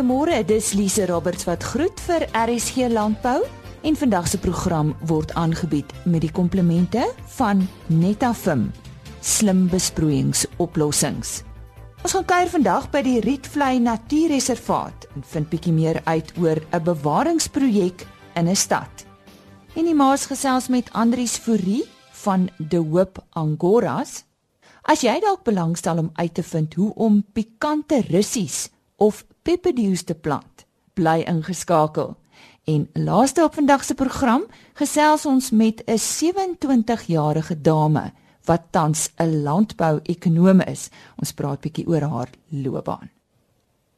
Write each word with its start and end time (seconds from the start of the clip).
Goeiemôre, 0.00 0.38
dis 0.48 0.70
Lise 0.72 1.04
Roberts 1.10 1.44
wat 1.44 1.60
groet 1.74 1.98
vir 2.06 2.22
RSG 2.32 2.86
Landbou 2.88 3.42
en 3.84 3.96
vandag 4.00 4.30
se 4.32 4.38
program 4.40 4.94
word 5.10 5.34
aangebied 5.36 5.90
met 6.08 6.22
die 6.24 6.30
komplemente 6.32 7.02
van 7.36 7.60
Netafim. 7.92 8.70
Slim 9.20 9.66
besproeiingsoplossings. 9.68 11.42
Ons 12.00 12.16
gaan 12.16 12.24
kuier 12.32 12.48
vandag 12.48 12.88
by 12.94 13.04
die 13.04 13.18
Rietvlei 13.26 13.74
Natuurreservaat 13.84 15.04
en 15.12 15.28
vind 15.34 15.52
bietjie 15.52 15.76
meer 15.76 16.00
uit 16.08 16.32
oor 16.40 16.64
'n 16.72 16.82
bewaringsprojek 16.88 18.06
in 18.40 18.48
'n 18.48 18.56
stad. 18.56 19.04
En 19.76 19.84
die 19.84 19.94
maas 19.94 20.24
gesels 20.32 20.68
met 20.68 20.88
Andrius 20.92 21.36
Fourie 21.36 21.84
van 22.24 22.48
De 22.56 22.80
Hoop 22.80 23.20
Angoras. 23.36 24.24
As 24.82 25.02
jy 25.02 25.20
dalk 25.20 25.44
belangstel 25.44 25.98
om 25.98 26.10
uit 26.14 26.34
te 26.34 26.42
vind 26.42 26.74
hoe 26.74 26.94
om 26.94 27.24
pikante 27.32 28.00
russies 28.08 28.70
of 28.96 29.24
peperdews 29.42 30.02
te 30.02 30.14
plant, 30.14 30.66
bly 30.94 31.24
ingeskakel. 31.26 32.16
En 32.64 32.88
laaste 32.92 33.44
op 33.44 33.54
vandag 33.54 33.84
se 33.84 33.94
program 33.94 34.44
gesels 34.78 35.26
ons 35.26 35.50
met 35.50 35.82
'n 35.86 35.98
27-jarige 35.98 37.60
dame 37.60 38.12
wat 38.44 38.62
tans 38.70 39.10
'n 39.16 39.42
landbou-ekonoom 39.42 40.60
is. 40.60 40.88
Ons 41.16 41.32
praat 41.32 41.60
bietjie 41.60 41.86
oor 41.86 42.02
haar 42.02 42.30
loopbaan. 42.48 43.10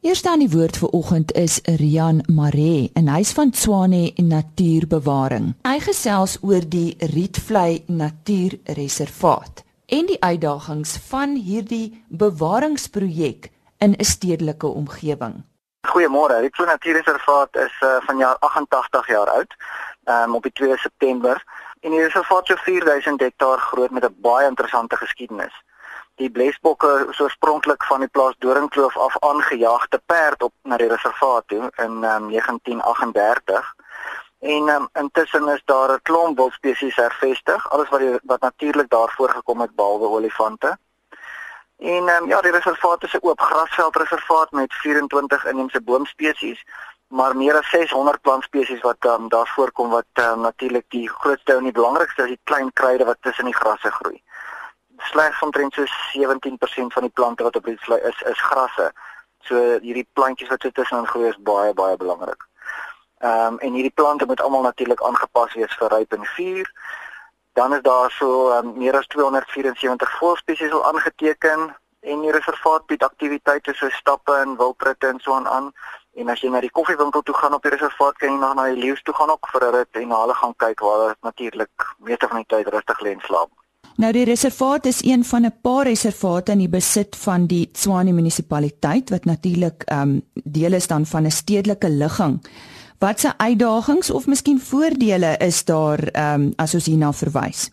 Eerste 0.03 0.29
aan 0.29 0.39
die 0.39 0.49
woord 0.49 0.77
vir 0.77 0.89
oggend 0.89 1.31
is 1.31 1.61
Rian 1.63 2.23
Maree 2.27 2.89
en 2.93 3.07
hy's 3.07 3.31
van 3.31 3.49
Tswane 3.49 4.11
Natuurbewaring. 4.15 5.53
Hy 5.63 5.79
gesels 5.79 6.37
oor 6.41 6.69
die 6.69 6.95
Rietvlei 6.97 7.83
Natuurreservaat 7.87 9.63
en 9.85 10.05
die 10.05 10.19
uitdagings 10.19 10.97
van 11.07 11.37
hierdie 11.39 12.03
bewaringsprojek 12.09 13.47
in 13.85 13.95
'n 13.97 14.03
stedelike 14.03 14.67
omgewing. 14.67 15.35
Goeiemôre. 15.91 16.39
Die 16.41 16.49
Kloof 16.49 16.69
Natuurreservaat 16.69 17.55
is 17.55 17.75
uh, 17.83 17.95
van 18.07 18.17
jaar 18.17 18.37
88 18.39 19.07
jaar 19.07 19.29
oud. 19.29 19.55
Um, 20.05 20.35
op 20.35 20.43
die 20.43 20.51
2 20.51 20.77
September 20.77 21.43
en 21.79 21.91
die 21.91 21.99
reservaat 21.99 22.47
so 22.47 22.55
4000 22.55 23.19
hektaar 23.21 23.57
groot 23.57 23.89
met 23.89 24.05
'n 24.05 24.15
baie 24.17 24.47
interessante 24.47 24.95
geskiedenis. 24.95 25.55
Die 26.15 26.29
blesbokke 26.29 27.07
is 27.09 27.19
oorspronklik 27.19 27.83
van 27.83 27.99
die 27.99 28.07
plaas 28.07 28.35
Doringkloof 28.37 28.97
af 28.97 29.19
aangejaag 29.19 29.87
te 29.87 30.01
perd 30.05 30.43
op 30.43 30.53
na 30.63 30.77
die 30.77 30.87
reservaat 30.87 31.43
toe 31.47 31.71
in 31.75 31.91
um, 31.91 32.29
1938. 32.29 33.75
En 34.39 34.67
um, 34.75 34.89
intussen 34.93 35.47
is 35.47 35.61
daar 35.65 35.91
'n 35.93 36.01
klomp 36.01 36.37
wildspesies 36.37 36.95
hervestig, 36.95 37.69
alles 37.71 37.89
wat 37.89 37.99
die, 37.99 38.19
wat 38.23 38.41
natuurlik 38.41 38.89
daar 38.89 39.13
voorgekom 39.15 39.61
het 39.61 39.75
behalwe 39.75 40.07
olifante. 40.07 40.77
En 41.83 42.07
um, 42.09 42.27
ja, 42.27 42.41
die 42.41 42.51
reservaat 42.51 43.03
is 43.03 43.13
'n 43.13 43.25
oop 43.27 43.39
grasveldreservaat 43.41 44.51
met 44.51 44.73
24 44.73 45.45
inheemse 45.45 45.81
boomspesies, 45.81 46.63
maar 47.07 47.35
meer 47.35 47.57
as 47.57 47.69
600 47.69 48.21
plantspesies 48.21 48.81
wat 48.81 49.05
um, 49.05 49.27
daar 49.29 49.47
voorkom 49.55 49.89
wat 49.89 50.05
um, 50.13 50.39
natuurlik 50.39 50.85
die 50.87 51.09
grootste 51.09 51.53
en 51.53 51.63
die 51.63 51.71
belangrikste 51.71 52.21
is 52.21 52.27
die 52.27 52.39
klein 52.43 52.73
kruide 52.73 53.05
wat 53.05 53.17
tussen 53.19 53.45
die 53.45 53.55
grasse 53.55 53.91
groei. 53.91 54.23
Slegs 54.97 55.41
omtrent 55.41 55.73
so 55.73 55.83
17% 55.85 56.93
van 56.95 57.03
die 57.03 57.15
plante 57.19 57.43
wat 57.43 57.55
op 57.55 57.65
die 57.65 57.79
vlei 57.79 57.99
is 57.99 58.21
is 58.21 58.41
grasse. 58.41 58.91
So 59.39 59.55
hierdie 59.79 60.07
plantjies 60.13 60.49
wat 60.49 60.65
tussen 60.73 61.07
groei 61.07 61.27
is 61.27 61.37
baie 61.37 61.73
baie 61.73 61.97
belangrik. 61.97 62.47
Ehm 63.17 63.53
um, 63.53 63.59
en 63.59 63.73
hierdie 63.73 63.95
plante 63.95 64.25
moet 64.25 64.41
almal 64.41 64.61
natuurlik 64.61 65.03
aangepas 65.03 65.53
wees 65.53 65.75
vir 65.79 65.89
ryp 65.89 66.13
en 66.13 66.25
vuur 66.25 66.71
dan 67.53 67.73
is 67.73 67.81
daar 67.81 68.11
so 68.11 68.51
um, 68.57 68.73
meer 68.77 68.97
as 68.97 69.07
274 69.07 70.17
voëlspesies 70.19 70.71
al 70.71 70.85
aangeteken 70.91 71.75
en 71.99 72.21
die 72.21 72.31
reservaat 72.31 72.85
bied 72.85 73.03
aktiwiteite 73.03 73.73
so 73.73 73.89
stappe 73.89 74.35
en 74.43 74.57
wildritte 74.57 75.07
en 75.07 75.19
so 75.23 75.33
aan. 75.33 75.71
En 76.13 76.29
as 76.29 76.41
jy 76.43 76.51
na 76.53 76.61
die 76.61 76.71
koffiewinkel 76.71 77.21
toe 77.25 77.35
gaan 77.35 77.55
op 77.57 77.63
die 77.65 77.73
reservaat 77.73 78.17
kan 78.21 78.33
jy 78.33 78.39
nog 78.41 78.55
na 78.57 78.67
die 78.69 78.81
leeu's 78.81 79.01
toe 79.07 79.15
gaan 79.17 79.31
ook 79.33 79.49
vir 79.53 79.67
'n 79.67 79.75
rit 79.75 80.01
en 80.01 80.11
hulle 80.11 80.35
gaan 80.41 80.55
kyk 80.57 80.79
waar 80.79 80.99
hulle 80.99 81.15
natuurlik 81.21 81.95
meeste 81.97 82.27
van 82.27 82.43
die 82.43 82.49
tyd 82.55 82.67
rustig 82.67 82.99
lê 83.01 83.11
en 83.13 83.23
slaap. 83.23 83.49
Nou 83.95 84.11
die 84.11 84.25
reservaat 84.25 84.85
is 84.85 85.03
een 85.05 85.23
van 85.23 85.45
'n 85.45 85.59
paar 85.61 85.85
reservate 85.85 86.51
in 86.51 86.57
die 86.57 86.69
besit 86.69 87.15
van 87.15 87.45
die 87.45 87.71
Tshwane 87.71 88.11
munisipaliteit 88.11 89.09
wat 89.09 89.25
natuurlik 89.25 89.83
ehm 89.85 90.01
um, 90.01 90.21
deel 90.33 90.73
is 90.73 90.87
dan 90.87 91.05
van 91.05 91.25
'n 91.25 91.31
stedelike 91.31 91.89
ligging. 91.89 92.41
Wat 93.03 93.19
se 93.19 93.37
uitdagings 93.37 94.11
of 94.11 94.25
miskien 94.25 94.59
voordele 94.61 95.37
is 95.37 95.65
daar 95.65 95.99
ehm 95.99 96.41
um, 96.41 96.53
as 96.55 96.73
ons 96.73 96.85
hierna 96.85 97.13
verwys? 97.13 97.69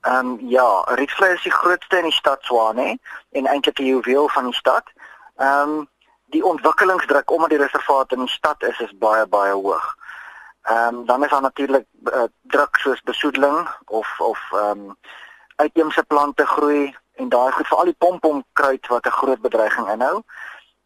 Ehm 0.00 0.26
um, 0.26 0.48
ja, 0.48 0.84
Rietvlei 0.84 1.32
is 1.32 1.42
die 1.42 1.52
grootste 1.52 1.96
in 1.96 2.02
die 2.02 2.12
stad 2.12 2.38
Swane 2.42 2.98
en 3.30 3.46
eintlik 3.46 3.76
die 3.76 3.86
juweel 3.86 4.28
van 4.28 4.44
die 4.44 4.54
stad. 4.54 4.84
Ehm 5.36 5.70
um, 5.70 5.88
die 6.24 6.44
ontwikkelingsdruk 6.44 7.30
omdat 7.30 7.50
die 7.50 7.58
reservaat 7.58 8.12
in 8.12 8.18
die 8.18 8.34
stad 8.34 8.62
is 8.62 8.78
is 8.78 8.98
baie 8.98 9.26
baie 9.26 9.52
hoog. 9.52 9.96
Ehm 10.62 10.94
um, 10.94 11.06
dan 11.06 11.24
is 11.24 11.30
daar 11.30 11.42
natuurlik 11.42 11.86
uh, 12.04 12.22
druk 12.42 12.76
soos 12.76 13.02
besoedeling 13.02 13.68
of 13.86 14.20
of 14.20 14.38
ehm 14.52 14.86
um, 14.86 14.96
uitheemse 15.56 16.02
plante 16.02 16.46
groei 16.46 16.96
en 17.14 17.28
daai 17.28 17.52
goed 17.52 17.66
vir 17.66 17.78
al 17.78 17.90
die 17.90 17.98
pompomkruid 17.98 18.86
wat 18.86 19.06
'n 19.06 19.18
groot 19.20 19.40
bedreiging 19.40 19.90
inhou. 19.90 20.22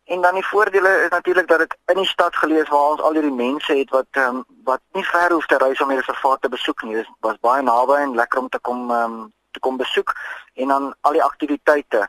En 0.04 0.20
dan 0.20 0.34
die 0.34 0.46
voordele 0.46 1.02
is 1.04 1.08
natuurlik 1.08 1.48
dat 1.48 1.58
dit 1.58 1.76
in 1.86 1.96
die 1.96 2.06
stad 2.06 2.36
gelees 2.36 2.68
waar 2.68 2.90
ons 2.90 3.00
al 3.00 3.12
hierdie 3.12 3.32
mense 3.32 3.72
het 3.72 3.90
wat 3.90 4.06
um, 4.12 4.44
wat 4.64 4.80
nie 4.92 5.04
ver 5.04 5.32
hoef 5.32 5.46
te 5.46 5.56
reis 5.56 5.80
om 5.80 5.88
die 5.88 5.96
reservaat 5.96 6.40
te 6.40 6.48
besoek 6.48 6.82
nie. 6.82 6.94
Dit 6.94 7.08
was 7.20 7.40
baie 7.40 7.62
naby 7.62 7.96
en 8.02 8.14
lekker 8.14 8.40
om 8.40 8.48
te 8.48 8.58
kom 8.58 8.90
um, 8.90 9.32
te 9.50 9.60
kom 9.60 9.76
besoek 9.76 10.12
en 10.54 10.68
dan 10.68 10.94
al 11.00 11.12
die 11.12 11.22
aktiwiteite. 11.22 12.08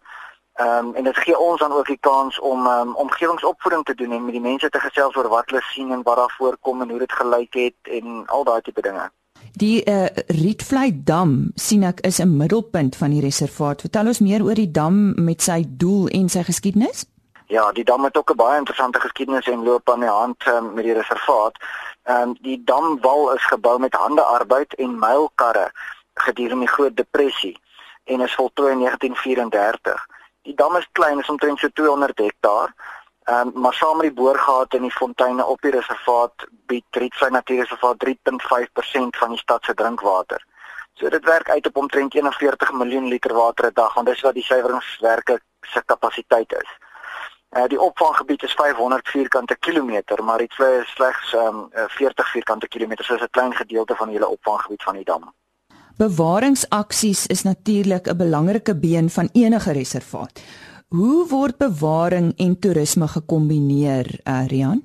Ehm 0.55 0.87
um, 0.87 0.93
en 0.95 1.03
dit 1.03 1.17
gee 1.17 1.39
ons 1.39 1.59
dan 1.59 1.71
ook 1.71 1.87
die 1.87 1.99
kans 1.99 2.39
om 2.39 2.67
um, 2.67 2.95
omgewingsopvoeding 2.95 3.83
te 3.85 3.95
doen 3.95 4.11
en 4.11 4.25
met 4.25 4.33
die 4.33 4.43
mense 4.43 4.69
te 4.69 4.79
gesels 4.79 5.15
oor 5.15 5.27
wat 5.27 5.49
hulle 5.49 5.63
sien 5.71 5.91
en 5.91 6.03
wat 6.03 6.15
daar 6.15 6.35
voorkom 6.37 6.81
en 6.81 6.89
hoe 6.89 6.99
dit 6.99 7.11
gelyk 7.11 7.53
het 7.53 7.93
en 7.99 8.23
al 8.25 8.43
daai 8.43 8.61
tipe 8.61 8.81
dinge. 8.81 9.09
Die 9.55 9.83
uh, 9.87 10.05
Rietvlei 10.27 10.91
dam 11.03 11.51
sien 11.55 11.83
ek 11.83 11.99
is 11.99 12.19
'n 12.19 12.37
middelpunt 12.37 12.95
van 12.95 13.11
die 13.11 13.21
reservaat. 13.21 13.81
Vertel 13.81 14.07
ons 14.07 14.19
meer 14.19 14.43
oor 14.43 14.55
die 14.55 14.71
dam 14.71 15.13
met 15.23 15.41
sy 15.41 15.63
doel 15.67 16.07
en 16.07 16.29
sy 16.29 16.43
geskiedenis. 16.43 17.05
Ja, 17.47 17.71
die 17.71 17.83
dam 17.83 18.03
het 18.03 18.17
ook 18.17 18.31
'n 18.31 18.35
baie 18.35 18.57
interessante 18.57 18.99
geskiedenis 18.99 19.47
en 19.47 19.63
loop 19.63 19.89
aan 19.89 19.99
die 19.99 20.09
hand 20.09 20.45
um, 20.47 20.73
met 20.73 20.83
die 20.83 20.93
reservaat. 20.93 21.57
Ehm 22.03 22.21
um, 22.21 22.37
die 22.41 22.63
damwal 22.63 23.33
is 23.33 23.45
gebou 23.45 23.79
met 23.79 23.93
handearbeid 23.93 24.73
en 24.73 24.99
mylkarre 24.99 25.71
gedurende 26.13 26.65
die 26.65 26.73
Groot 26.73 26.95
Depressie 26.97 27.59
en 28.03 28.21
is 28.21 28.35
voltooi 28.35 28.71
in 28.71 28.79
1934. 28.79 30.07
Die 30.41 30.55
dam 30.55 30.75
is 30.75 30.87
klein, 30.91 31.19
is 31.19 31.29
omtrent 31.29 31.59
so 31.59 31.67
200 31.73 32.17
hektaar. 32.17 32.73
Ehm 33.23 33.47
um, 33.47 33.61
maar 33.61 33.73
saam 33.73 33.97
met 33.97 34.05
die 34.05 34.23
boorgate 34.23 34.75
en 34.77 34.81
die 34.81 34.91
fonteine 34.91 35.45
op 35.45 35.61
die 35.61 35.71
reservaat 35.71 36.47
bied 36.49 36.85
Rietvlei 36.89 37.31
Natuurreservaat 37.31 38.05
3.5% 38.05 39.17
van 39.17 39.29
die 39.29 39.37
stad 39.37 39.63
se 39.63 39.73
drinkwater. 39.73 40.45
So 40.93 41.09
dit 41.09 41.25
werk 41.25 41.49
uit 41.49 41.67
op 41.67 41.77
omtrent 41.77 42.13
41 42.13 42.71
miljoen 42.71 43.07
liter 43.07 43.33
water 43.33 43.65
'n 43.65 43.73
dag, 43.73 43.93
want 43.93 44.07
dis 44.07 44.21
wat 44.21 44.33
die 44.33 44.43
suiweringswerke 44.43 45.39
se 45.61 45.81
kapasiteit 45.85 46.53
is. 46.53 46.84
Uh, 47.55 47.63
die 47.67 47.79
opvanggebied 47.79 48.43
is 48.43 48.53
500 48.53 49.07
vierkante 49.07 49.55
kilometer, 49.59 50.23
maar 50.23 50.37
dit 50.37 50.51
is 50.59 50.89
slegs 50.91 51.33
um, 51.33 51.69
40 51.71 52.27
vierkante 52.31 52.67
kilometer, 52.67 53.05
so 53.05 53.15
is 53.15 53.21
'n 53.21 53.31
klein 53.31 53.53
gedeelte 53.53 53.95
van 53.95 54.07
die 54.07 54.15
hele 54.17 54.27
opvanggebied 54.27 54.83
van 54.83 54.93
die 54.93 55.03
dam. 55.03 55.33
Bewaringsaksies 55.97 57.27
is 57.27 57.43
natuurlik 57.43 58.07
'n 58.07 58.17
belangrike 58.17 58.75
been 58.75 59.09
van 59.09 59.29
enige 59.33 59.71
reservaat. 59.71 60.41
Hoe 60.87 61.27
word 61.27 61.57
bewaring 61.57 62.33
en 62.37 62.59
toerisme 62.59 63.07
gekombineer, 63.07 64.19
uh, 64.23 64.47
Rian? 64.47 64.83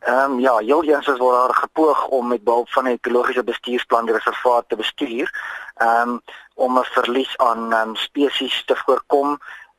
Ehm 0.00 0.32
um, 0.32 0.40
ja, 0.40 0.56
heel 0.56 0.84
eens 0.84 1.06
is 1.06 1.18
word 1.18 1.36
daar 1.36 1.54
gepoog 1.54 2.06
om 2.06 2.26
met 2.26 2.44
behulp 2.44 2.68
van 2.68 2.84
'n 2.84 2.98
ekologiese 2.98 3.44
bestuursplan 3.44 4.04
die 4.04 4.14
reservaat 4.14 4.64
te 4.68 4.76
bestuur, 4.76 5.30
ehm 5.74 6.08
um, 6.08 6.20
om 6.54 6.78
'n 6.78 6.84
verlies 6.84 7.36
aan 7.36 7.72
um, 7.72 7.96
spesies 7.96 8.64
te 8.64 8.76
voorkom 8.76 9.38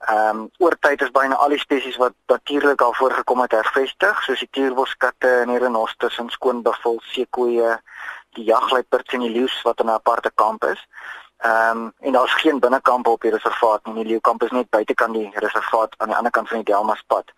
Ehm 0.09 0.37
um, 0.39 0.49
oor 0.57 0.75
tyd 0.79 1.01
is 1.01 1.11
byna 1.13 1.35
al 1.35 1.53
die 1.53 1.59
spesies 1.59 1.97
wat 2.01 2.13
natuurlik 2.27 2.81
al 2.81 2.93
voorgekom 2.93 3.41
het 3.41 3.51
hervestig, 3.51 4.23
soos 4.23 4.39
die 4.39 4.49
tuurboskatte 4.51 5.29
en 5.41 5.53
die 5.53 5.59
renosters 5.61 6.17
en 6.17 6.29
skoonbuffel, 6.29 6.97
seekoeie, 7.13 7.75
die 8.37 8.43
jagluiperds 8.43 9.13
en 9.13 9.25
die 9.27 9.33
leeu's 9.35 9.61
wat 9.67 9.79
in 9.79 9.85
'n 9.85 9.99
aparte 9.99 10.31
kamp 10.35 10.63
is. 10.65 10.87
Ehm 11.37 11.77
um, 11.77 11.93
en 11.99 12.11
daar's 12.11 12.33
geen 12.33 12.59
binnekampe 12.59 13.09
op 13.09 13.21
die 13.21 13.31
reservaat 13.31 13.85
nie. 13.85 13.93
Die 13.93 14.11
leeukamp 14.13 14.43
is 14.43 14.51
net 14.51 14.69
buitekant 14.69 15.13
die 15.13 15.31
reservaat 15.33 15.93
aan 15.97 16.07
die 16.07 16.17
ander 16.17 16.31
kant 16.31 16.47
van 16.47 16.57
die 16.57 16.71
Delmaspad 16.73 17.33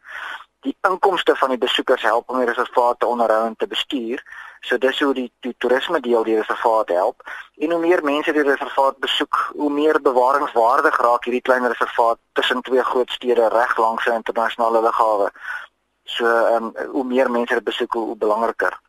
die 0.63 0.75
inkomste 0.87 1.35
van 1.35 1.49
die 1.49 1.57
besoekers 1.57 2.01
help 2.01 2.29
om 2.29 2.39
die 2.39 2.47
reservaat 2.47 2.99
te 2.99 3.07
onderhou 3.07 3.45
en 3.45 3.55
te 3.55 3.67
bestuur. 3.67 4.23
So 4.63 4.77
dis 4.79 4.99
hoe 5.03 5.13
die, 5.13 5.27
die 5.43 5.55
toerisme 5.59 5.99
deel 5.99 6.23
die 6.23 6.37
reservaat 6.37 6.91
help. 6.95 7.23
En 7.59 7.71
hoe 7.71 7.79
meer 7.83 8.03
mense 8.03 8.31
die 8.31 8.45
reservaat 8.47 8.97
besoek, 9.03 9.39
hoe 9.59 9.71
meer 9.71 9.99
bewaringswaardig 10.01 10.99
raak 11.03 11.27
hierdie 11.27 11.43
klein 11.43 11.67
reservaat 11.67 12.19
tussen 12.39 12.61
twee 12.63 12.83
groot 12.83 13.11
stede 13.11 13.49
reg 13.51 13.77
langs 13.77 14.07
'n 14.07 14.21
internasionale 14.21 14.81
lughawe. 14.81 15.31
So 16.03 16.25
ehm 16.25 16.63
um, 16.63 16.87
hoe 16.91 17.03
meer 17.03 17.31
mense 17.31 17.53
dit 17.53 17.63
besoek, 17.63 17.93
hoe, 17.93 18.05
hoe 18.05 18.17
belangriker. 18.17 18.79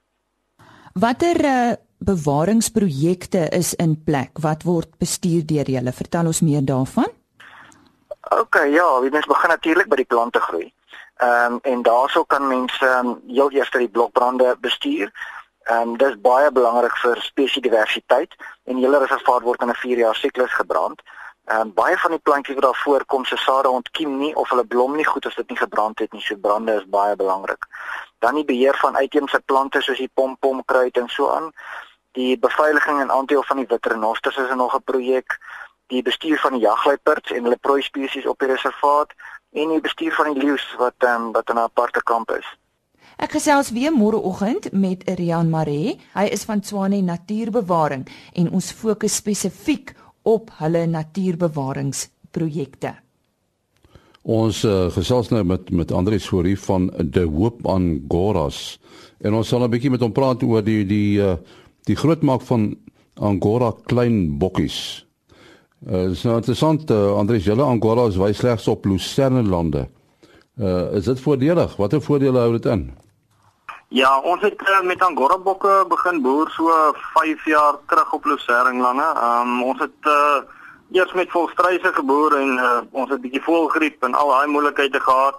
Watter 0.93 1.44
uh, 1.44 1.73
bewaringsprojekte 1.99 3.49
is 3.49 3.75
in 3.75 4.03
plek? 4.05 4.38
Wat 4.38 4.62
word 4.62 4.99
bestuur 4.99 5.47
deur 5.47 5.70
julle? 5.70 5.93
Vertel 5.93 6.27
ons 6.27 6.41
meer 6.41 6.65
daarvan. 6.65 7.11
OK, 8.31 8.56
ja, 8.70 9.00
mens 9.00 9.27
begin 9.27 9.49
natuurlik 9.49 9.88
by 9.88 9.97
die 9.97 10.11
plante 10.15 10.41
groei. 10.41 10.73
Ehm 11.17 11.53
um, 11.53 11.59
en 11.62 11.82
daarso 11.82 12.25
kan 12.25 12.47
mense 12.47 12.87
um, 12.87 13.20
heel 13.27 13.50
eers 13.50 13.70
die 13.70 13.88
blokbrande 13.88 14.56
bestuur. 14.61 15.11
Ehm 15.64 15.88
um, 15.88 15.96
dis 15.96 16.16
baie 16.20 16.50
belangrik 16.52 16.96
vir 17.00 17.20
spesiediversiteit 17.25 18.34
en 18.69 18.76
hele 18.76 18.99
reservaat 19.00 19.43
word 19.43 19.62
in 19.62 19.70
'n 19.70 19.82
4 19.82 19.99
jaar 19.99 20.14
siklus 20.14 20.52
gebrand. 20.52 21.00
Ehm 21.44 21.61
um, 21.61 21.72
baie 21.72 21.96
van 21.99 22.11
die 22.11 22.19
plantjies 22.19 22.55
wat 22.55 22.64
daar 22.64 22.82
voorkom 22.84 23.25
se 23.25 23.37
sade 23.37 23.69
ontkiem 23.69 24.19
nie 24.19 24.34
of 24.37 24.49
hulle 24.49 24.64
blom 24.64 24.96
nie 24.96 25.06
goed 25.06 25.26
as 25.26 25.34
dit 25.34 25.49
nie 25.49 25.56
gebrand 25.56 25.99
het 25.99 26.12
nie. 26.12 26.20
So 26.20 26.37
brande 26.37 26.75
is 26.75 26.88
baie 26.88 27.16
belangrik. 27.16 27.64
Dan 28.19 28.34
die 28.34 28.44
beheer 28.44 28.76
van 28.76 28.96
uitheemse 28.96 29.40
plante 29.44 29.81
soos 29.81 29.99
die 29.99 30.11
pompomkruid 30.14 30.96
en 30.96 31.08
so 31.08 31.31
aan. 31.31 31.52
Die 32.12 32.38
beveiliging 32.38 33.00
en 33.00 33.10
aantal 33.10 33.43
van 33.43 33.56
die 33.56 33.67
witrenosters 33.69 34.37
is 34.37 34.55
nog 34.55 34.75
'n 34.76 34.82
projek. 34.82 35.38
Die 35.87 36.02
bestuur 36.02 36.38
van 36.40 36.52
die 36.52 36.60
jagluiperds 36.60 37.31
en 37.31 37.43
hulle 37.43 37.56
prooi 37.56 37.82
spesies 37.82 38.26
op 38.26 38.38
die 38.38 38.49
reservaat 38.49 39.12
en 39.52 39.69
die 39.69 39.81
bestuur 39.81 40.14
van 40.14 40.32
die 40.32 40.43
leeu's 40.44 40.75
wat 40.76 40.94
um, 40.99 41.32
wat 41.32 41.49
in 41.49 41.55
'n 41.56 41.58
aparte 41.69 42.02
kamp 42.02 42.31
is. 42.31 42.56
Ek 43.14 43.31
gesels 43.37 43.69
weer 43.70 43.93
môreoggend 43.94 44.72
met 44.75 45.05
Rian 45.19 45.50
Maree. 45.50 45.99
Hy 46.16 46.25
is 46.34 46.44
van 46.49 46.62
Swane 46.66 46.99
Natuurbewaring 47.02 48.08
en 48.34 48.50
ons 48.50 48.72
fokus 48.75 49.14
spesifiek 49.20 49.94
op 50.26 50.50
hulle 50.58 50.87
natuurbewaringsprojekte. 50.90 52.94
Ons 54.25 54.64
uh, 54.64 54.88
gesels 54.90 55.28
nou 55.31 55.44
met 55.44 55.70
met 55.70 55.93
Andre 55.93 56.19
Sori 56.19 56.56
van 56.56 56.90
De 56.99 57.25
Hoop 57.28 57.66
Angoras 57.69 58.81
en 59.20 59.34
ons 59.34 59.49
sal 59.49 59.62
'n 59.62 59.70
bietjie 59.70 59.90
met 59.90 60.00
hom 60.00 60.12
praat 60.12 60.43
oor 60.43 60.62
die 60.64 60.84
die 60.84 61.20
uh, 61.20 61.37
die 61.87 61.96
grootmaak 61.96 62.43
van 62.43 62.76
Angora 63.14 63.72
klein 63.87 64.38
bokkies. 64.38 65.06
Uh, 65.87 66.10
is 66.10 66.25
nou 66.25 66.37
interessant 66.37 66.90
uh, 66.90 67.14
Andries 67.14 67.44
julle 67.44 67.62
Angora 67.62 68.08
is 68.08 68.17
wy 68.17 68.32
slegs 68.32 68.69
op 68.69 68.84
Lucerne 68.84 69.43
lande. 69.43 69.88
Uh, 70.58 70.96
is 70.96 71.05
dit 71.05 71.20
voordelig? 71.20 71.76
Watter 71.76 72.00
voordele 72.00 72.38
hou 72.38 72.52
dit 72.52 72.67
in? 72.67 73.04
Ja, 73.94 74.17
ons 74.26 74.43
het 74.43 74.58
uh, 74.67 74.81
met 74.82 75.02
Angora 75.06 75.37
bokke 75.38 75.85
begin 75.87 76.17
boer 76.23 76.49
so 76.50 76.70
5 77.14 77.44
jaar 77.46 77.76
terug 77.87 78.12
op 78.12 78.25
Lucerne 78.25 78.81
lande. 78.82 79.06
Um, 79.23 79.62
ons 79.62 79.79
het 79.79 80.08
uh, 80.11 80.41
eers 80.91 81.12
met 81.12 81.31
volstryse 81.31 81.93
geboer 81.94 82.35
en 82.41 82.56
uh, 82.58 82.81
ons 82.91 83.11
het 83.11 83.19
'n 83.19 83.23
bietjie 83.23 83.43
voelgriep 83.43 84.02
en 84.02 84.14
al 84.14 84.32
daai 84.32 84.50
moeilikhede 84.50 85.00
gehad 85.00 85.38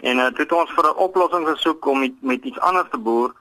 en 0.00 0.22
uh, 0.22 0.26
toe 0.26 0.44
het 0.44 0.52
ons 0.52 0.70
vir 0.76 0.86
'n 0.86 1.02
oplossing 1.08 1.48
gesoek 1.48 1.86
om 1.86 1.98
met, 1.98 2.14
met 2.20 2.44
iets 2.44 2.60
anders 2.60 2.90
te 2.90 2.98
boer. 2.98 3.34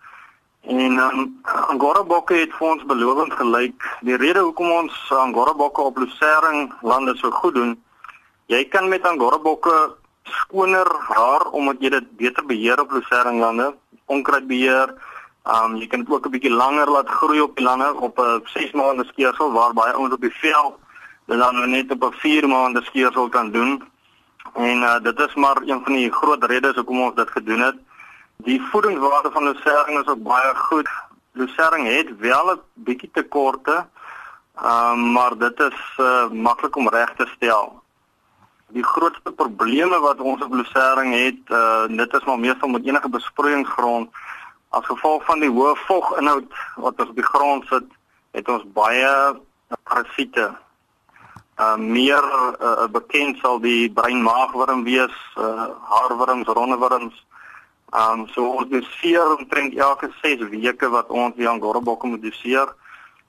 En 0.61 0.97
um, 0.97 1.41
Angora 1.43 2.03
bokke 2.03 2.33
het 2.33 2.53
vir 2.57 2.67
ons 2.67 2.85
belovend 2.85 3.33
gelyk. 3.33 3.97
Die 4.01 4.17
rede 4.17 4.39
hoekom 4.39 4.71
ons 4.71 5.11
Angora 5.13 5.53
bokke 5.53 5.81
op 5.81 5.97
Lucerne 5.97 6.73
lande 6.81 7.15
so 7.15 7.31
goed 7.31 7.53
doen, 7.53 7.83
jy 8.45 8.65
kan 8.65 8.89
met 8.89 9.05
Angora 9.05 9.37
bokke 9.37 9.93
skoner 10.23 10.89
haar 10.99 11.49
omdat 11.51 11.75
jy 11.79 11.89
dit 11.89 12.15
beter 12.17 12.45
beheer 12.45 12.79
op 12.81 12.91
Lucerne 12.91 13.39
lande, 13.39 13.75
onkruidbeheer. 14.05 14.93
Um 15.43 15.75
jy 15.75 15.87
kan 15.87 15.99
dit 15.99 16.09
ook 16.09 16.25
'n 16.25 16.31
bietjie 16.31 16.51
langer 16.51 16.89
laat 16.89 17.09
groei 17.09 17.41
op 17.41 17.55
die 17.55 17.65
lande 17.65 17.93
op 17.93 18.19
'n 18.19 18.41
6 18.45 18.71
maande 18.71 19.05
skeersel 19.05 19.51
waar 19.51 19.73
baie 19.73 19.93
ouens 19.93 20.13
op 20.13 20.21
die 20.21 20.35
veld 20.35 20.75
dit 21.25 21.37
dan 21.37 21.69
net 21.69 21.91
op 21.91 22.03
'n 22.03 22.13
4 22.17 22.47
maande 22.47 22.83
skeersel 22.83 23.29
kan 23.29 23.51
doen. 23.51 23.83
En 24.53 24.77
uh, 24.77 24.99
dit 25.01 25.19
is 25.19 25.33
maar 25.33 25.57
een 25.65 25.81
van 25.83 25.93
die 25.93 26.11
groot 26.11 26.43
redes 26.43 26.75
hoekom 26.75 27.01
ons 27.01 27.15
dit 27.15 27.29
gedoen 27.29 27.59
het. 27.59 27.75
Die 28.37 28.61
voedingswaarde 28.61 29.31
van 29.31 29.43
lucerne 29.43 29.99
is 30.01 30.07
ook 30.07 30.23
baie 30.23 30.55
goed. 30.55 30.89
Lucerne 31.31 31.89
het 31.89 32.17
wel 32.17 32.51
'n 32.51 32.59
bietjie 32.73 33.09
tekorte, 33.13 33.85
um, 34.63 35.11
maar 35.11 35.37
dit 35.37 35.59
is 35.59 35.97
uh, 35.97 36.29
maklik 36.29 36.75
om 36.75 36.89
reg 36.89 37.13
te 37.15 37.25
stel. 37.35 37.83
Die 38.73 38.83
grootste 38.83 39.31
probleme 39.31 39.99
wat 39.99 40.19
ons 40.19 40.41
op 40.43 40.53
lucerne 40.53 41.15
het, 41.15 41.41
uh, 41.49 41.85
dit 41.87 42.13
is 42.13 42.23
maar 42.23 42.39
meestal 42.39 42.69
met 42.69 42.85
enige 42.85 43.09
besproeiingsgrond 43.09 44.09
as 44.69 44.85
gevolg 44.85 45.23
van 45.25 45.39
die 45.39 45.49
hoë 45.49 45.75
voginhoud 45.85 46.57
wat 46.75 46.99
ons 46.99 47.09
op 47.09 47.15
die 47.15 47.29
grond 47.29 47.67
sit, 47.69 47.85
het 48.31 48.49
ons 48.49 48.65
baie 48.73 49.11
parasiete. 49.83 50.49
Uh 51.55 51.75
meer 51.79 52.25
uh, 52.59 52.87
bekend 52.91 53.37
sal 53.39 53.61
die 53.63 53.87
breinmaagwurm 53.93 54.83
wees, 54.83 55.15
uh 55.39 55.69
haarwurms, 55.91 56.47
rondewurms, 56.47 57.23
Ehm 57.95 58.19
um, 58.19 58.27
so 58.27 58.43
ons 58.59 58.67
doseer 58.69 59.37
omtrent 59.37 59.75
elke 59.77 60.09
6 60.21 60.41
weke 60.51 60.87
wat 60.89 61.11
ons 61.13 61.35
die 61.37 61.47
Angora 61.47 61.79
bokke 61.79 62.07
moet 62.07 62.21
doseer. 62.21 62.73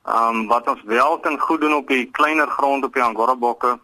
Ehm 0.03 0.41
um, 0.41 0.47
wat 0.51 0.69
ons 0.73 0.83
wel 0.83 1.19
kan 1.21 1.39
goed 1.39 1.61
doen 1.61 1.75
op 1.75 1.89
die 1.89 2.09
kleiner 2.11 2.49
grond 2.49 2.85
op 2.85 2.95
die 2.95 3.03
Angora 3.03 3.37
bokke 3.37 3.79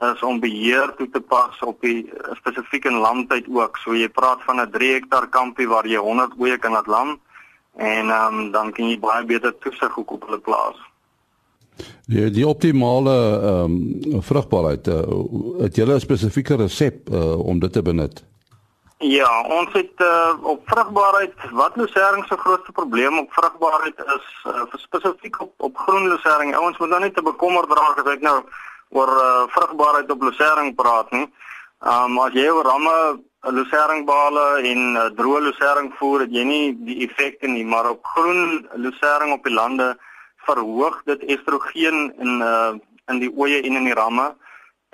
is 0.00 0.22
om 0.22 0.40
beheer 0.40 0.94
toe 0.96 1.08
te 1.10 1.20
pas 1.20 1.60
op 1.62 1.80
die 1.80 2.10
spesifieke 2.34 2.90
landtyd 2.90 3.46
ook. 3.48 3.76
So 3.76 3.94
jy 3.94 4.08
praat 4.08 4.42
van 4.46 4.60
'n 4.60 4.70
3 4.70 4.92
hektaar 4.92 5.28
kampie 5.28 5.68
waar 5.68 5.86
jy 5.86 5.98
100 5.98 6.34
oeye 6.38 6.58
kan 6.58 6.72
laat 6.72 6.86
lam 6.86 7.20
en 7.76 8.10
um, 8.10 8.50
dan 8.50 8.72
kan 8.72 8.88
jy 8.88 8.98
baie 8.98 9.24
beter 9.24 9.54
toesig 9.58 9.96
op 9.96 10.22
hulle 10.26 10.38
plaas. 10.38 10.76
Die 12.06 12.30
die 12.30 12.46
optimale 12.46 13.40
ehm 13.40 13.72
um, 14.14 14.22
vrugbaarheid 14.22 14.86
uh, 14.88 15.00
het 15.58 15.76
jy 15.76 15.84
'n 15.84 16.00
spesifieke 16.00 16.56
resep 16.56 17.10
uh, 17.10 17.38
om 17.38 17.58
dit 17.58 17.72
te 17.72 17.82
benut? 17.82 18.24
Ja, 18.98 19.42
ons 19.42 19.72
het 19.72 20.00
uh, 20.00 20.32
op 20.42 20.60
vrugbaarheid, 20.64 21.32
wat 21.52 21.76
lucerne 21.76 22.24
se 22.28 22.36
grootste 22.36 22.72
probleem 22.72 23.18
op 23.18 23.32
vrugbaarheid 23.32 23.98
is, 24.16 24.26
uh, 24.46 24.62
spesifiek 24.74 25.40
op 25.40 25.52
op 25.56 25.76
groen 25.76 26.08
lucerne. 26.08 26.56
Ouens 26.56 26.78
moet 26.78 26.88
nou 26.88 27.00
net 27.00 27.14
te 27.14 27.22
bekommerd 27.22 27.68
raak 27.68 27.98
as 27.98 28.12
ek 28.12 28.20
nou 28.20 28.38
oor 28.94 29.10
uh, 29.10 29.44
vrugbaarheid 29.54 30.10
op 30.10 30.22
lucerne 30.22 30.74
praat 30.74 31.10
nie. 31.12 31.26
Um 31.84 32.18
as 32.22 32.32
jy 32.32 32.46
oor 32.48 32.64
ramme 32.64 32.96
lucernebale 33.52 34.46
en 34.70 34.82
uh, 34.96 35.08
droë 35.18 35.42
lucerne 35.48 35.92
voer, 35.98 36.24
het 36.24 36.32
jy 36.32 36.44
nie 36.48 36.64
die 36.86 37.00
effekte 37.08 37.50
nie, 37.50 37.64
maar 37.66 37.90
op 37.90 38.06
groen 38.14 38.64
lucerne 38.80 39.36
op 39.36 39.44
die 39.44 39.54
lande 39.54 39.92
verhoog 40.46 41.02
dit 41.10 41.28
estrogen 41.36 42.12
in 42.18 42.42
uh 42.42 42.74
in 43.12 43.18
die 43.20 43.28
oeye 43.36 43.58
en 43.60 43.74
in 43.76 43.84
die 43.84 43.96
ramme 43.96 44.30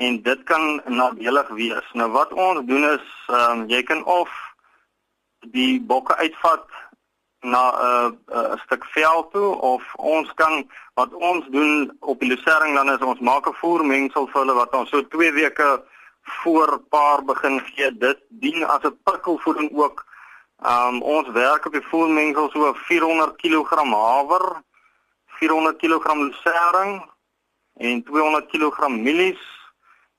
en 0.02 0.16
dit 0.22 0.40
kan 0.48 0.80
nadelig 0.86 1.48
wees. 1.54 1.90
Nou 1.94 2.08
wat 2.10 2.32
ons 2.32 2.64
doen 2.66 2.86
is 2.88 3.06
ehm 3.28 3.60
um, 3.60 3.66
jy 3.70 3.82
kan 3.86 4.04
of 4.04 4.32
die 5.54 5.80
bokke 5.80 6.16
uitvat 6.16 6.66
na 7.40 7.62
'n 7.70 7.76
uh, 7.76 8.08
'n 8.08 8.52
uh, 8.52 8.60
stuk 8.64 8.84
veld 8.84 9.32
toe 9.32 9.60
of 9.60 9.82
ons 9.96 10.34
kan 10.34 10.70
wat 10.94 11.12
ons 11.14 11.46
doen 11.50 11.96
op 12.00 12.20
die 12.20 12.28
lucerne 12.28 12.74
dan 12.74 12.90
is 12.90 12.98
ons 13.00 13.20
maak 13.20 13.46
'n 13.48 13.60
voermengsel 13.62 14.26
vir 14.26 14.40
hulle 14.40 14.54
wat 14.54 14.74
ons 14.74 14.90
so 14.90 15.02
2 15.08 15.32
weke 15.32 15.82
voor 16.22 16.80
paar 16.88 17.24
begin 17.24 17.60
gee. 17.60 17.98
Dit 17.98 18.18
dien 18.28 18.64
as 18.64 18.82
'n 18.82 18.98
prikkelvoeding 19.02 19.70
ook. 19.72 20.04
Um, 20.66 21.02
ons 21.02 21.28
werk 21.28 21.66
op 21.66 21.72
die 21.72 21.88
voermengsel 21.90 22.50
so 22.50 22.72
400 22.74 23.36
kg 23.36 23.70
haver, 23.92 24.62
400 25.26 25.76
kg 25.76 26.14
lucerne 26.14 27.08
en 27.76 28.02
200 28.02 28.46
kg 28.46 28.88
mielies 28.88 29.40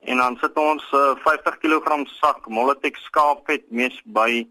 en 0.00 0.16
dan 0.16 0.36
sit 0.40 0.56
ons 0.58 0.92
uh, 0.92 1.14
50 1.16 1.58
kg 1.58 2.06
sak 2.06 2.46
Moletex 2.46 3.04
skaapvet 3.04 3.70
mes 3.70 4.00
by 4.04 4.46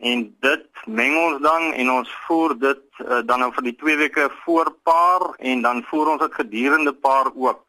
en 0.00 0.36
dit 0.40 0.66
meng 0.86 1.16
ons 1.16 1.40
dan 1.42 1.72
en 1.72 1.90
ons 1.90 2.14
voer 2.26 2.54
dit 2.58 2.82
uh, 3.00 3.20
dan 3.24 3.40
nou 3.40 3.52
vir 3.52 3.62
die 3.62 3.76
2 3.76 3.96
weke 3.96 4.28
voor 4.44 4.72
paar 4.82 5.34
en 5.38 5.62
dan 5.62 5.84
voer 5.90 6.12
ons 6.14 6.20
dit 6.20 6.34
gedurende 6.34 6.92
paar 6.92 7.30
ook. 7.34 7.64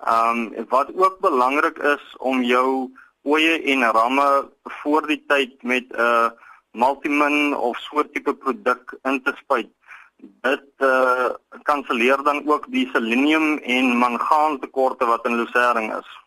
Ehm 0.00 0.52
um, 0.56 0.66
wat 0.68 0.88
ook 0.96 1.18
belangrik 1.20 1.78
is 1.78 2.14
om 2.18 2.42
jou 2.42 2.90
oeye 3.24 3.62
en 3.72 3.84
ramme 3.92 4.48
voor 4.82 5.06
die 5.06 5.22
tyd 5.28 5.62
met 5.62 5.84
'n 5.92 6.00
uh, 6.00 6.30
multimin 6.72 7.56
of 7.56 7.76
so 7.78 8.00
'n 8.00 8.10
tipe 8.12 8.34
produk 8.34 8.98
in 9.02 9.22
te 9.22 9.32
spuit. 9.36 9.70
Dit 10.16 10.64
uh, 10.78 11.30
kanselleer 11.62 12.22
dan 12.22 12.48
ook 12.48 12.64
die 12.70 12.88
selenium 12.92 13.58
en 13.58 13.96
mangaan 13.96 14.58
tekorte 14.60 15.04
wat 15.04 15.26
in 15.26 15.36
lucerne 15.36 15.98
is. 15.98 16.19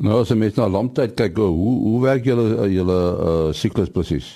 Nou 0.00 0.22
as 0.22 0.30
jy 0.32 0.36
met 0.40 0.56
na 0.56 0.64
lamptyd 0.64 1.12
kyk, 1.12 1.36
hoe 1.36 1.72
hoe 1.84 1.98
werk 2.00 2.24
julle 2.24 2.68
julle 2.72 3.00
uh 3.30 3.50
siklus 3.52 3.90
presies? 3.92 4.30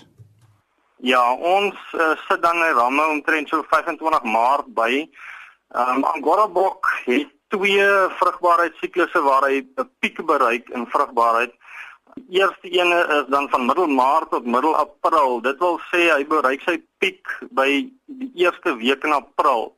Ja, 1.04 1.22
ons 1.36 1.76
uh, 1.96 2.10
sit 2.26 2.42
dan 2.42 2.60
in 2.60 2.76
ramme 2.76 3.06
omtrent 3.12 3.48
so 3.48 3.64
25 3.70 4.28
Maart 4.28 4.68
by. 4.76 5.06
Um 5.72 6.04
Angora 6.10 6.44
bok 6.52 6.90
het 7.06 7.32
twee 7.52 7.86
vrugbaarheidsiklusse 8.18 9.22
waar 9.24 9.48
hy 9.48 9.62
'n 9.64 9.88
piek 10.04 10.20
bereik 10.26 10.68
in 10.68 10.84
vrugbaarheid. 10.86 11.56
Die 12.14 12.40
eerste 12.40 12.68
ene 12.68 13.00
is 13.20 13.32
dan 13.32 13.48
van 13.48 13.66
middel 13.66 13.88
Maart 13.88 14.30
tot 14.30 14.44
middel 14.44 14.76
April. 14.76 15.40
Dit 15.40 15.58
wil 15.64 15.80
sê 15.88 16.12
hy 16.12 16.24
bereik 16.28 16.60
sy 16.68 16.76
piek 17.00 17.24
by 17.50 17.88
die 18.06 18.30
eerste 18.44 18.76
week 18.76 19.04
in 19.04 19.16
April. 19.16 19.72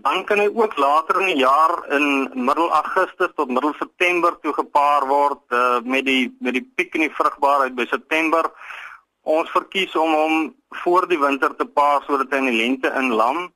Dan 0.00 0.24
kan 0.24 0.38
hy 0.40 0.48
ook 0.48 0.76
later 0.76 1.20
in 1.20 1.26
die 1.26 1.42
jaar 1.44 1.82
in 1.92 2.30
middel 2.32 2.70
Augustus 2.72 3.32
tot 3.36 3.50
middel 3.52 3.74
September 3.76 4.38
toe 4.40 4.52
gepaar 4.56 5.04
word 5.06 5.42
uh, 5.52 5.80
met 5.84 6.06
die 6.08 6.36
met 6.40 6.56
die 6.56 6.64
piek 6.64 6.94
in 6.96 7.04
die 7.04 7.12
vrugbaarheid 7.12 7.74
by 7.76 7.84
September. 7.90 8.48
Ons 9.28 9.52
verkies 9.52 9.92
om 9.96 10.14
hom 10.16 10.38
voor 10.82 11.06
die 11.08 11.20
winter 11.20 11.52
te 11.56 11.66
paar 11.68 12.00
sodat 12.06 12.32
hy 12.32 12.40
in 12.40 12.48
die 12.48 12.60
lente 12.62 12.92
inlam. 12.96 13.50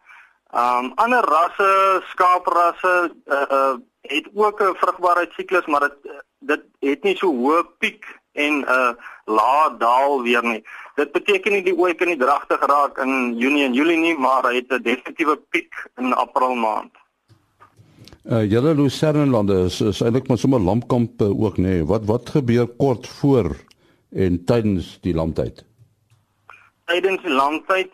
Um 0.52 0.93
ander 1.00 1.25
rasse, 1.25 1.71
skaaprasse 2.12 2.95
uh, 3.26 3.45
uh 3.50 3.76
het 4.07 4.28
ook 4.35 4.61
'n 4.62 4.76
vrugbaarheidsiklus, 4.78 5.66
maar 5.66 5.88
dit 5.88 6.23
dit 6.38 6.62
het 6.78 7.02
nie 7.02 7.16
so 7.16 7.33
hoë 7.33 7.64
piek 7.78 8.05
en 8.33 8.61
'n 8.61 8.64
uh, 8.69 8.93
lae 9.25 9.76
daal 9.78 10.23
weer 10.23 10.45
nie. 10.45 10.62
Dit 10.97 11.12
beteken 11.12 11.53
nie 11.53 11.62
die 11.62 11.76
ooi 11.76 11.95
kan 11.95 12.09
nie 12.09 12.19
dragtig 12.21 12.62
raak 12.71 12.99
in 13.05 13.37
Junie 13.37 13.67
en 13.67 13.75
Julie 13.76 13.99
nie, 14.00 14.15
maar 14.19 14.49
hy 14.49 14.55
het 14.61 14.73
'n 14.73 14.83
definitiewe 14.83 15.37
piek 15.50 15.73
in 15.99 16.12
April 16.12 16.55
maand. 16.55 16.93
Uh 18.25 18.43
julle 18.43 18.75
Lucernelande 18.75 19.65
is, 19.65 19.81
is 19.81 20.00
eintlik 20.00 20.29
maar 20.29 20.38
sommer 20.38 20.61
lampkamp 20.61 21.21
uh, 21.23 21.29
ook 21.45 21.57
nê. 21.57 21.62
Nee. 21.62 21.85
Wat 21.85 22.05
wat 22.05 22.31
gebeur 22.31 22.67
kort 22.67 23.07
voor 23.07 23.57
en 24.11 24.45
tydens 24.45 24.99
die 25.00 25.15
lamptyd? 25.15 25.65
Tydens 26.87 27.23
die 27.23 27.33
lamptyd 27.33 27.93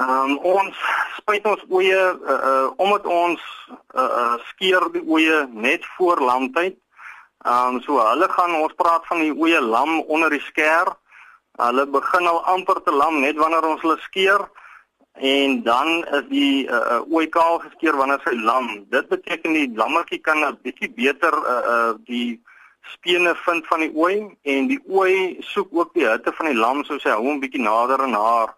Um, 0.00 0.36
ons 0.46 0.76
spuit 1.18 1.44
ons 1.50 1.62
oeye 1.68 1.98
uh, 1.98 2.34
uh, 2.34 2.68
omdat 2.80 3.04
ons 3.10 3.40
uh, 3.70 4.00
uh, 4.00 4.36
skeer 4.52 4.86
die 4.94 5.02
oeye 5.02 5.42
net 5.50 5.84
voor 5.96 6.22
lamtyd. 6.22 6.78
Um 7.44 7.80
so 7.82 7.98
hulle 7.98 8.28
gaan 8.30 8.54
ons 8.60 8.76
praat 8.78 9.04
van 9.10 9.20
die 9.24 9.34
oeye 9.34 9.60
lam 9.60 9.98
onder 10.06 10.30
die 10.30 10.42
skeer. 10.46 10.92
Hulle 11.58 11.86
begin 11.86 12.26
al 12.26 12.44
amper 12.44 12.80
te 12.84 12.92
lam 12.92 13.20
net 13.20 13.36
wanneer 13.36 13.66
ons 13.66 13.82
hulle 13.82 13.98
skeer 14.06 14.46
en 15.20 15.62
dan 15.62 16.04
is 16.16 16.28
die 16.30 16.68
uh, 16.68 16.76
uh, 16.76 17.00
ooi 17.12 17.26
kaal 17.28 17.58
geskeer 17.58 17.96
wanneer 17.96 18.20
sy 18.24 18.36
lam. 18.36 18.86
Dit 18.90 19.08
beteken 19.08 19.52
die 19.52 19.66
lammetjie 19.76 20.20
kan 20.20 20.44
'n 20.44 20.58
bietjie 20.62 20.90
beter 20.94 21.34
uh, 21.34 21.58
uh, 21.74 21.92
die 22.06 22.40
spene 22.94 23.34
vind 23.44 23.66
van 23.66 23.80
die 23.80 23.92
ooi 23.94 24.36
en 24.42 24.70
die 24.70 24.80
ooi 24.88 25.36
soek 25.40 25.68
ook 25.72 25.92
die 25.94 26.06
hitte 26.06 26.32
van 26.32 26.46
die 26.46 26.56
lam 26.56 26.84
soos 26.84 27.04
hy 27.04 27.10
hou 27.10 27.26
hom 27.26 27.40
bietjie 27.40 27.62
nader 27.62 28.00
aan 28.00 28.14
haar. 28.14 28.54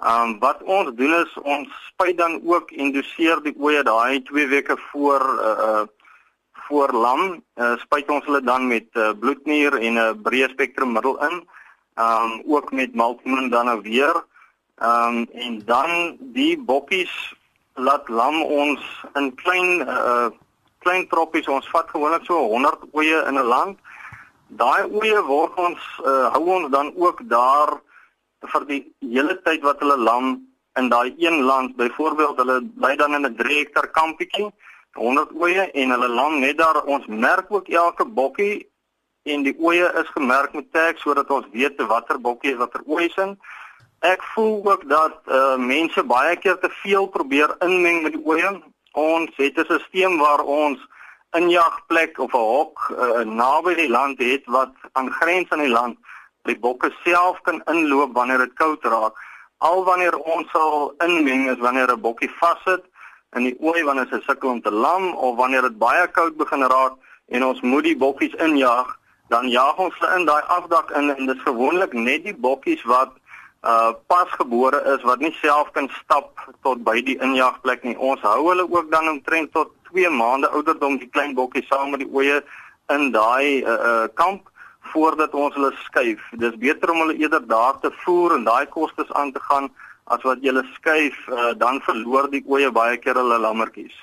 Um, 0.00 0.38
wat 0.40 0.62
ons 0.62 0.94
doen 0.96 1.12
is 1.12 1.32
ons 1.44 1.68
spuit 1.86 2.16
dan 2.16 2.40
ook 2.42 2.70
en 2.72 2.92
doseer 2.92 3.42
die 3.44 3.54
oeye 3.60 3.82
daai 3.84 4.22
2 4.24 4.46
weke 4.48 4.76
voor 4.90 5.20
uh 5.20 5.56
uh 5.70 5.86
voor 6.70 6.92
lam, 6.94 7.42
uh, 7.58 7.74
spuit 7.82 8.10
ons 8.14 8.24
hulle 8.24 8.40
dan 8.46 8.68
met 8.70 8.86
uh, 8.94 9.10
bloednier 9.18 9.74
en 9.74 9.94
'n 9.94 9.98
uh, 9.98 10.14
breë 10.22 10.48
spektrum 10.52 10.92
middel 10.92 11.18
in. 11.26 11.42
Ehm 11.94 12.32
um, 12.32 12.42
ook 12.46 12.72
met 12.72 12.94
maltmin 12.94 13.48
dan 13.48 13.64
nou 13.64 13.80
weer. 13.80 14.24
Ehm 14.78 15.16
um, 15.16 15.28
en 15.32 15.62
dan 15.64 16.16
die 16.20 16.58
bokkies 16.58 17.34
laat 17.74 18.08
lam 18.08 18.42
ons 18.42 19.04
in 19.14 19.34
klein 19.34 19.80
uh 19.80 20.28
klein 20.78 21.08
troppies. 21.08 21.48
Ons 21.48 21.68
vat 21.68 21.88
gewoonlik 21.90 22.24
so 22.24 22.38
100 22.48 22.94
oeye 22.94 23.24
in 23.28 23.38
'n 23.38 23.50
land. 23.54 23.78
Daai 24.46 24.88
oeye 24.90 25.22
word 25.22 25.54
ons 25.54 25.80
uh, 26.04 26.32
hou 26.32 26.44
ons 26.56 26.70
dan 26.70 26.92
ook 26.96 27.20
daar 27.28 27.80
vir 28.40 28.64
die 28.66 28.82
hele 29.00 29.36
tyd 29.44 29.62
wat 29.62 29.80
hulle 29.80 29.96
lam 29.96 30.50
in 30.78 30.88
daai 30.88 31.14
een 31.18 31.42
land, 31.42 31.76
byvoorbeeld 31.76 32.36
hulle 32.36 32.62
bly 32.74 32.96
dan 32.96 33.14
in 33.14 33.26
'n 33.26 33.36
3 33.36 33.58
hektar 33.58 33.90
kampietjie, 33.90 34.50
100 34.92 35.30
oeye 35.34 35.70
en 35.70 35.90
hulle 35.90 36.08
lam 36.08 36.38
net 36.40 36.58
daar. 36.58 36.82
Ons 36.84 37.06
merk 37.06 37.46
ook 37.52 37.68
elke 37.68 38.04
bokkie 38.04 38.69
en 39.22 39.42
die 39.42 39.56
oeye 39.60 39.88
is 40.00 40.08
gemerk 40.14 40.52
met 40.52 40.72
tags 40.72 41.02
sodat 41.02 41.30
ons 41.30 41.46
weet 41.52 41.80
watter 41.88 42.20
bokkie 42.20 42.52
is 42.52 42.60
watter 42.60 42.82
oeye 42.86 43.10
sin. 43.14 43.38
Ek 44.00 44.22
voel 44.34 44.64
ook 44.64 44.88
dat 44.88 45.18
uh, 45.28 45.56
mense 45.56 46.02
baie 46.02 46.36
keer 46.36 46.58
te 46.58 46.70
veel 46.82 47.06
probeer 47.06 47.52
inmeng 47.60 48.02
met 48.02 48.16
die 48.16 48.24
oeye. 48.24 48.62
Ons 48.92 49.30
het 49.36 49.58
'n 49.58 49.64
stelsel 49.68 50.16
waar 50.16 50.40
ons 50.40 50.78
injagplek 51.36 52.18
of 52.18 52.32
'n 52.32 52.46
hok 52.54 52.90
uh, 52.90 53.24
naby 53.24 53.74
die 53.74 53.90
land 53.90 54.18
het 54.18 54.46
wat 54.46 54.72
aangrens 54.92 55.50
aan 55.50 55.66
die 55.66 55.74
land 55.74 55.98
die 56.48 56.58
bokke 56.58 56.90
self 57.04 57.40
kan 57.42 57.62
inloop 57.66 58.14
wanneer 58.14 58.38
dit 58.38 58.54
koud 58.54 58.84
raak. 58.84 59.14
Al 59.58 59.84
wanneer 59.84 60.16
ons 60.16 60.50
sal 60.50 60.94
inmeng 61.04 61.50
is 61.50 61.58
wanneer 61.58 61.92
'n 61.92 62.00
bokkie 62.00 62.30
vassit 62.40 62.84
in 63.36 63.44
die 63.44 63.56
ooi 63.60 63.82
wanneer 63.84 64.08
hy 64.10 64.20
sukkel 64.24 64.50
om 64.50 64.62
te 64.62 64.70
lam 64.70 65.14
of 65.14 65.36
wanneer 65.36 65.62
dit 65.62 65.78
baie 65.78 66.06
koud 66.08 66.36
begin 66.36 66.62
raak 66.62 66.96
en 67.28 67.44
ons 67.44 67.60
moet 67.60 67.84
die 67.84 67.96
bokkies 67.96 68.34
injaag, 68.34 68.98
dan 69.30 69.48
jaag 69.48 69.78
ons 69.78 69.98
hulle 69.98 70.18
in 70.18 70.26
daai 70.26 70.42
afdak 70.58 70.90
in 70.98 71.10
en 71.14 71.26
dit 71.26 71.36
is 71.36 71.46
gewoonlik 71.46 71.92
net 71.94 72.24
die 72.26 72.36
bokkies 72.46 72.82
wat 72.92 73.16
uh 73.70 73.92
pasgebore 74.12 74.80
is 74.94 75.02
wat 75.08 75.20
nie 75.20 75.32
self 75.38 75.70
kan 75.76 75.88
stap 75.98 76.40
tot 76.66 76.80
by 76.84 76.96
die 77.04 77.18
injaagplek 77.26 77.84
nie. 77.84 77.96
Ons 77.96 78.24
hou 78.24 78.40
hulle 78.48 78.64
ook 78.64 78.90
dan 78.90 79.08
omtrent 79.08 79.52
tot 79.52 79.74
2 79.92 80.10
maande 80.10 80.48
ouderdom 80.48 80.96
die 80.98 81.10
klein 81.16 81.36
bokkies 81.38 81.68
saam 81.68 81.92
met 81.92 82.02
die 82.02 82.08
oeye 82.08 82.40
in 82.94 83.10
daai 83.16 83.62
uh, 83.62 83.76
uh 83.90 84.08
kamp 84.22 84.48
voordat 84.92 85.34
ons 85.34 85.54
hulle 85.54 85.70
skuif. 85.84 86.22
Dis 86.42 86.56
beter 86.64 86.90
om 86.90 87.04
hulle 87.04 87.18
eerder 87.20 87.46
daar 87.46 87.78
te 87.80 87.92
voer 88.02 88.34
en 88.38 88.48
daai 88.48 88.66
kostes 88.66 89.12
aan 89.12 89.32
te 89.32 89.42
gaan 89.50 89.70
as 90.10 90.24
wat 90.26 90.40
jy 90.42 90.50
hulle 90.50 90.66
skuif, 90.74 91.18
uh, 91.28 91.52
dan 91.54 91.78
verloor 91.86 92.30
die 92.32 92.42
oeye 92.48 92.72
baie 92.74 92.96
keer 92.98 93.20
hulle 93.20 93.38
lammetjies. 93.38 93.94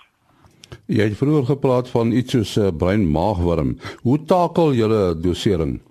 Jy 0.88 1.10
het 1.10 1.18
vroeër 1.18 1.46
gepraat 1.46 1.90
van 1.90 2.12
iets 2.12 2.32
soos 2.32 2.56
'n 2.56 2.62
uh, 2.62 2.78
breinmaagworm. 2.78 3.78
Hoe 4.02 4.20
takel 4.26 4.74
jy 4.74 4.82
hulle 4.88 5.20
dosering? 5.20 5.82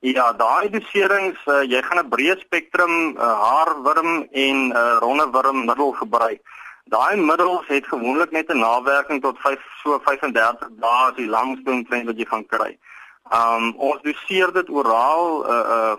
Ja, 0.00 0.32
daai 0.32 0.70
doserings, 0.70 1.38
uh, 1.46 1.62
jy 1.64 1.82
gaan 1.82 1.98
'n 2.04 2.08
breë 2.08 2.36
spektrum 2.38 3.16
uh, 3.16 3.22
haarworm 3.42 4.28
en 4.30 4.56
'n 4.68 4.72
uh, 4.72 4.96
ronde 5.00 5.26
worm 5.30 5.64
middel 5.64 5.92
gebruik. 5.92 6.40
Daai 6.84 7.16
middels 7.16 7.66
het 7.66 7.86
gewoonlik 7.86 8.30
net 8.30 8.52
'n 8.52 8.58
nawerking 8.58 9.22
tot 9.22 9.38
5 9.38 9.58
so 9.82 9.98
35 9.98 10.68
dae 10.78 11.08
as 11.08 11.16
die 11.16 11.26
langste 11.26 11.70
omtrent 11.70 12.06
wat 12.06 12.18
jy 12.18 12.24
gaan 12.24 12.46
kry. 12.46 12.78
Um 13.32 13.74
ons 13.76 14.02
doseer 14.02 14.52
dit 14.52 14.68
oral 14.70 15.42
uh 15.50 15.64
uh 15.76 15.96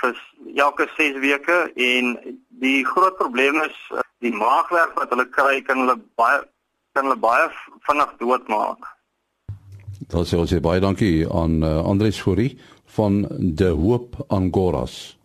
vir 0.00 0.16
elke 0.54 0.88
6 0.96 1.18
weke 1.18 1.58
en 1.74 2.16
die 2.48 2.84
groot 2.84 3.16
probleem 3.16 3.60
is 3.60 3.76
die 4.24 4.32
maagwerk 4.32 4.94
wat 4.94 5.10
hulle 5.12 5.28
kry 5.28 5.60
kan 5.62 5.78
hulle 5.84 5.98
baie 6.16 6.40
kan 6.94 7.08
hulle 7.08 7.18
baie 7.18 7.48
vinnig 7.88 8.14
doodmaak. 8.20 8.86
Dit 9.98 10.28
sê 10.28 10.38
ons 10.38 10.54
baie 10.62 10.82
dankie 10.82 11.26
aan 11.26 11.62
uh, 11.62 11.80
Andries 11.82 12.20
Fourie 12.22 12.54
van 12.96 13.24
De 13.60 13.72
Hoop 13.74 14.20
Angoras. 14.28 15.16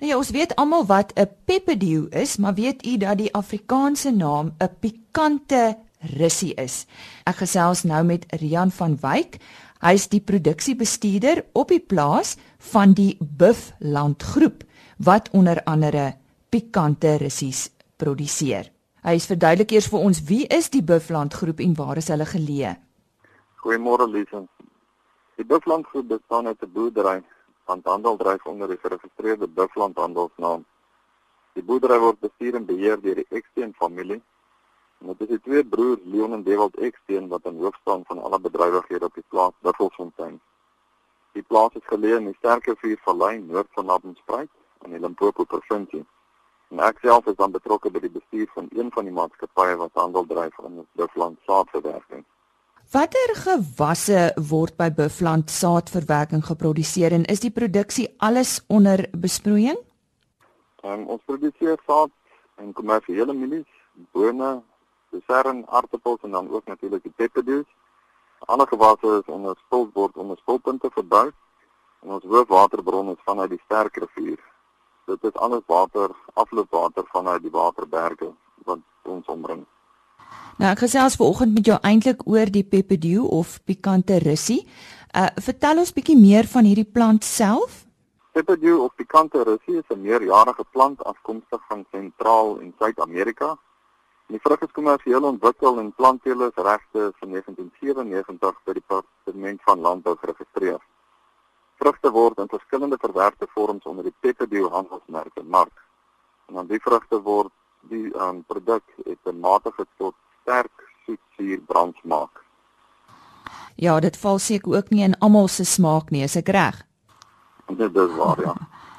Nou 0.00 0.08
ja, 0.08 0.16
ons 0.16 0.32
weet 0.32 0.54
almal 0.56 0.86
wat 0.88 1.12
'n 1.14 1.28
pepperdew 1.44 2.08
is, 2.10 2.36
maar 2.36 2.54
weet 2.54 2.86
u 2.86 2.96
dat 2.96 3.18
die 3.18 3.34
Afrikaanse 3.34 4.10
naam 4.10 4.54
'n 4.58 4.70
pikante 4.80 5.76
russie 6.16 6.54
is? 6.54 6.86
Ek 7.24 7.36
gesels 7.36 7.82
nou 7.82 8.04
met 8.04 8.24
Rian 8.40 8.70
van 8.70 8.98
Wyk. 9.00 9.38
Hy 9.80 9.92
is 9.92 10.08
die 10.08 10.20
produksiebestuurder 10.20 11.44
op 11.52 11.68
die 11.68 11.80
plaas 11.80 12.36
van 12.58 12.92
die 12.92 13.16
Buffland 13.20 14.22
groep 14.22 14.64
wat 14.96 15.28
onder 15.32 15.62
andere 15.64 16.16
pikante 16.48 17.16
russies 17.16 17.70
produseer. 17.96 18.79
Hy 19.02 19.14
is 19.16 19.26
verduidelik 19.26 19.72
eers 19.72 19.88
vir 19.92 20.06
ons 20.08 20.22
wie 20.28 20.46
is 20.46 20.70
die 20.70 20.82
Buffland 20.82 21.34
groep 21.34 21.60
en 21.60 21.74
waar 21.74 21.96
is 21.96 22.08
hulle 22.12 22.26
geleë? 22.28 22.74
Goeiemôre 23.64 24.08
Lisa. 24.08 24.42
Die 25.36 25.44
Buffland 25.44 25.86
groep 25.86 26.08
bestaan 26.08 26.46
uit 26.46 26.62
'n 26.62 26.72
boerdery 26.72 27.22
van 27.64 27.80
handeldryf 27.84 28.46
onder 28.46 28.68
die 28.68 28.80
geregistreerde 28.82 29.48
Buffland 29.48 29.96
handelsnaam. 29.96 30.64
Die 31.52 31.62
boerdery 31.62 31.98
word 31.98 32.20
bestuur 32.20 32.54
en 32.54 32.66
beheer 32.66 33.00
deur 33.00 33.14
die 33.14 33.30
Eksteen 33.30 33.74
familie 33.74 34.22
En 35.00 35.06
dit 35.06 35.20
is 35.20 35.28
die 35.28 35.40
twee 35.40 35.64
broers 35.64 36.00
Leon 36.04 36.32
en 36.36 36.42
Dewald 36.44 36.76
Eksteen 36.76 37.28
wat 37.28 37.46
aan 37.46 37.56
hoof 37.56 37.76
staan 37.80 38.02
van 38.04 38.18
alle 38.22 38.40
bedrywighede 38.40 39.04
op 39.04 39.14
die 39.14 39.24
plaas 39.28 39.54
Buffelsfontein. 39.64 40.40
Die 41.32 41.42
plaas 41.42 41.76
is 41.78 41.86
geleë 41.92 42.18
in 42.18 42.26
die 42.28 42.36
sterke 42.36 42.74
vuurvallei 42.82 43.38
noord 43.38 43.68
van 43.78 43.88
Nabenspruit 43.88 44.50
in 44.84 44.92
die 44.92 45.00
Limpopo 45.00 45.44
provinsie. 45.44 46.02
En 46.70 46.82
ek 46.86 47.00
self 47.02 47.26
is 47.26 47.38
dan 47.38 47.50
betrokke 47.50 47.90
by 47.90 47.98
die 48.04 48.12
bestuur 48.14 48.46
van 48.54 48.68
een 48.70 48.90
van 48.94 49.08
die 49.08 49.14
maatskappye 49.14 49.78
wat 49.80 49.96
handel 49.98 50.26
dryf 50.26 50.58
in 50.66 50.84
Buffland 50.98 51.38
saadverwerking. 51.46 52.22
Watter 52.90 53.32
gewasse 53.38 54.20
word 54.50 54.76
by 54.78 54.88
Buffland 54.90 55.50
saadverwerking 55.50 56.44
geproduseer 56.46 57.14
en 57.14 57.26
is 57.30 57.42
die 57.42 57.52
produksie 57.54 58.08
alles 58.18 58.60
onder 58.66 59.02
besproeiing? 59.14 59.78
Um, 60.82 61.06
ons 61.06 61.22
produseer 61.26 61.78
saad 61.86 62.10
en 62.62 62.72
kommersiële 62.74 63.34
mielies, 63.34 63.68
bone, 64.14 64.60
besering 65.14 65.64
aardappels 65.68 66.22
en 66.26 66.38
dan 66.38 66.50
ook 66.50 66.66
natuurlik 66.66 67.02
die 67.02 67.14
pepperdews. 67.16 67.66
Ander 68.46 68.66
gewasse 68.66 69.18
is 69.20 69.30
onder 69.30 69.58
spulbord 69.66 70.16
onder 70.16 70.38
spulpunte 70.42 70.90
verbou 70.94 71.26
en 72.02 72.14
ons 72.18 72.24
hoofwaterbron 72.24 73.10
is 73.14 73.26
vanuit 73.26 73.54
die 73.54 73.62
sterk 73.64 74.02
rivier. 74.02 74.38
Dit 75.10 75.24
is 75.32 75.40
alles 75.42 75.62
water, 75.66 76.14
afloopwater 76.38 77.04
vanuit 77.10 77.42
die 77.42 77.50
waterberge 77.50 78.30
wat 78.68 78.78
ons 79.10 79.26
omring. 79.26 79.64
Nou 80.60 80.70
ek 80.70 80.84
gesels 80.84 81.16
vanoggend 81.18 81.56
met 81.56 81.66
jou 81.66 81.78
eintlik 81.82 82.26
oor 82.30 82.50
die 82.52 82.64
pepperdew 82.64 83.24
of 83.26 83.58
pikante 83.64 84.20
russie. 84.22 84.62
Uh 85.10 85.30
vertel 85.42 85.82
ons 85.82 85.94
bietjie 85.96 86.18
meer 86.18 86.46
van 86.46 86.68
hierdie 86.68 86.86
plant 86.86 87.24
self. 87.24 87.84
Pepperdew 88.36 88.78
of 88.84 88.94
pikante 88.94 89.42
russie 89.42 89.80
is 89.80 89.88
'n 89.90 90.02
meerjarige 90.02 90.64
plant 90.70 91.02
afkomstig 91.04 91.60
van 91.68 91.84
Sentraal 91.90 92.60
en 92.60 92.74
Suid-Amerika 92.78 93.56
Die 94.30 94.38
vrug 94.38 94.60
is 94.62 94.70
kommersieel 94.70 95.24
ontwikkel 95.26 95.78
en 95.82 95.88
plantteele 95.98 96.46
is 96.52 96.62
regte 96.62 97.08
van 97.18 97.32
1997 97.34 98.60
by 98.66 98.74
die 98.76 98.82
Departement 98.82 99.64
van 99.66 99.80
Landbou 99.86 100.12
geregistreer. 100.20 100.78
Vrugte 101.80 102.10
word 102.12 102.38
in 102.38 102.48
verskillende 102.48 102.98
verwerkte 103.00 103.46
vorms 103.54 103.86
onder 103.88 104.04
die 104.04 104.14
Peppedew 104.20 104.68
handelsmerk 104.68 105.42
mark. 105.42 105.86
En 106.48 106.54
dan 106.54 106.66
die 106.68 106.80
vrugte 106.80 107.22
word 107.24 107.52
die 107.88 108.10
um, 108.20 108.44
produk 108.44 108.84
het 109.04 109.18
'n 109.24 109.40
matige 109.40 109.86
tot 109.96 110.14
sterk 110.42 110.88
suur 111.06 111.60
brandsmaak. 111.66 112.44
Ja, 113.76 114.00
dit 114.00 114.16
val 114.16 114.38
seker 114.38 114.76
ook 114.76 114.90
nie 114.90 115.04
in 115.04 115.18
almal 115.18 115.48
se 115.48 115.64
smaak 115.64 116.10
nie, 116.10 116.22
is 116.22 116.36
ek 116.36 116.48
reg? 116.48 116.82
Dit 117.66 117.96
is 117.96 118.14
waar, 118.16 118.40
ja. 118.40 118.54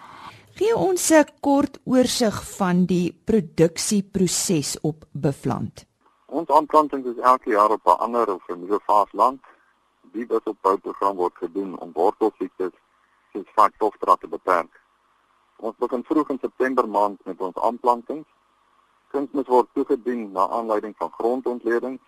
Gee 0.57 0.75
ons 0.75 1.11
'n 1.11 1.25
kort 1.39 1.79
oorsig 1.85 2.35
van 2.57 2.85
die 2.85 3.21
produksieproses 3.25 4.79
op 4.81 5.05
Bevland. 5.11 5.85
Ons 6.25 6.49
aanplanting 6.49 7.05
is 7.05 7.17
elke 7.17 7.49
jaar 7.49 7.69
op 7.69 7.85
'n 7.85 8.01
ander 8.05 8.33
of 8.33 8.43
'n 8.49 8.59
nuwe 8.59 8.79
fase 8.79 9.15
land. 9.15 9.41
Die 10.11 10.27
wat 10.27 10.47
op 10.47 10.57
bouprogram 10.61 11.15
word 11.15 11.35
gedoen 11.39 11.77
om 11.79 11.91
wortelsiektes 11.95 12.73
soos 13.31 13.51
vaktoftra 13.55 14.15
te 14.15 14.27
beperk. 14.27 14.71
Ons 15.55 15.77
begin 15.77 16.03
vroeg 16.03 16.29
in 16.33 16.39
September 16.41 16.87
maand 16.89 17.19
met 17.25 17.41
ons 17.41 17.57
aanplantings. 17.67 18.27
Kunsmis 19.13 19.47
word 19.47 19.69
toegedien 19.73 20.31
na 20.31 20.47
aanleiding 20.47 20.95
van 20.97 21.11
grondontleding 21.11 21.99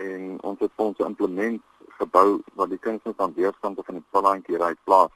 en 0.00 0.38
ons 0.46 0.60
het 0.60 0.72
ons 0.76 1.02
implement 1.04 1.62
gebou 1.98 2.40
wat 2.54 2.70
die 2.72 2.78
kunsmis 2.78 3.18
aan 3.18 3.34
weerskante 3.36 3.84
van 3.84 3.98
die 3.98 4.06
plantjie 4.14 4.60
ry 4.62 4.72
plaas. 4.84 5.12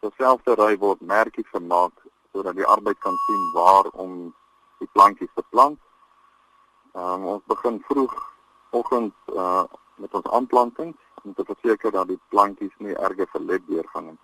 Terselfde 0.00 0.56
ry 0.58 0.74
word 0.82 1.04
merkies 1.14 1.50
gemaak 1.54 1.94
sodat 2.32 2.56
die 2.56 2.66
arbeid 2.66 2.98
kan 3.04 3.16
sien 3.26 3.44
waar 3.54 3.90
om 3.92 4.32
die 4.80 4.88
plantjies 4.96 5.30
te 5.34 5.44
plant. 5.50 5.78
Um, 6.96 7.26
ons 7.36 7.44
begin 7.46 7.78
vroeg 7.86 8.16
oggend 8.70 9.14
uh, 9.36 9.64
met 10.00 10.14
ons 10.14 10.32
aanplanting 10.38 10.96
om 11.22 11.34
te 11.34 11.44
verseker 11.44 11.90
dat 11.90 12.08
die 12.08 12.20
plantjies 12.28 12.74
nie 12.78 12.94
erge 12.94 13.26
verlet 13.30 13.66
deurgaan 13.66 14.10
nie. 14.10 14.18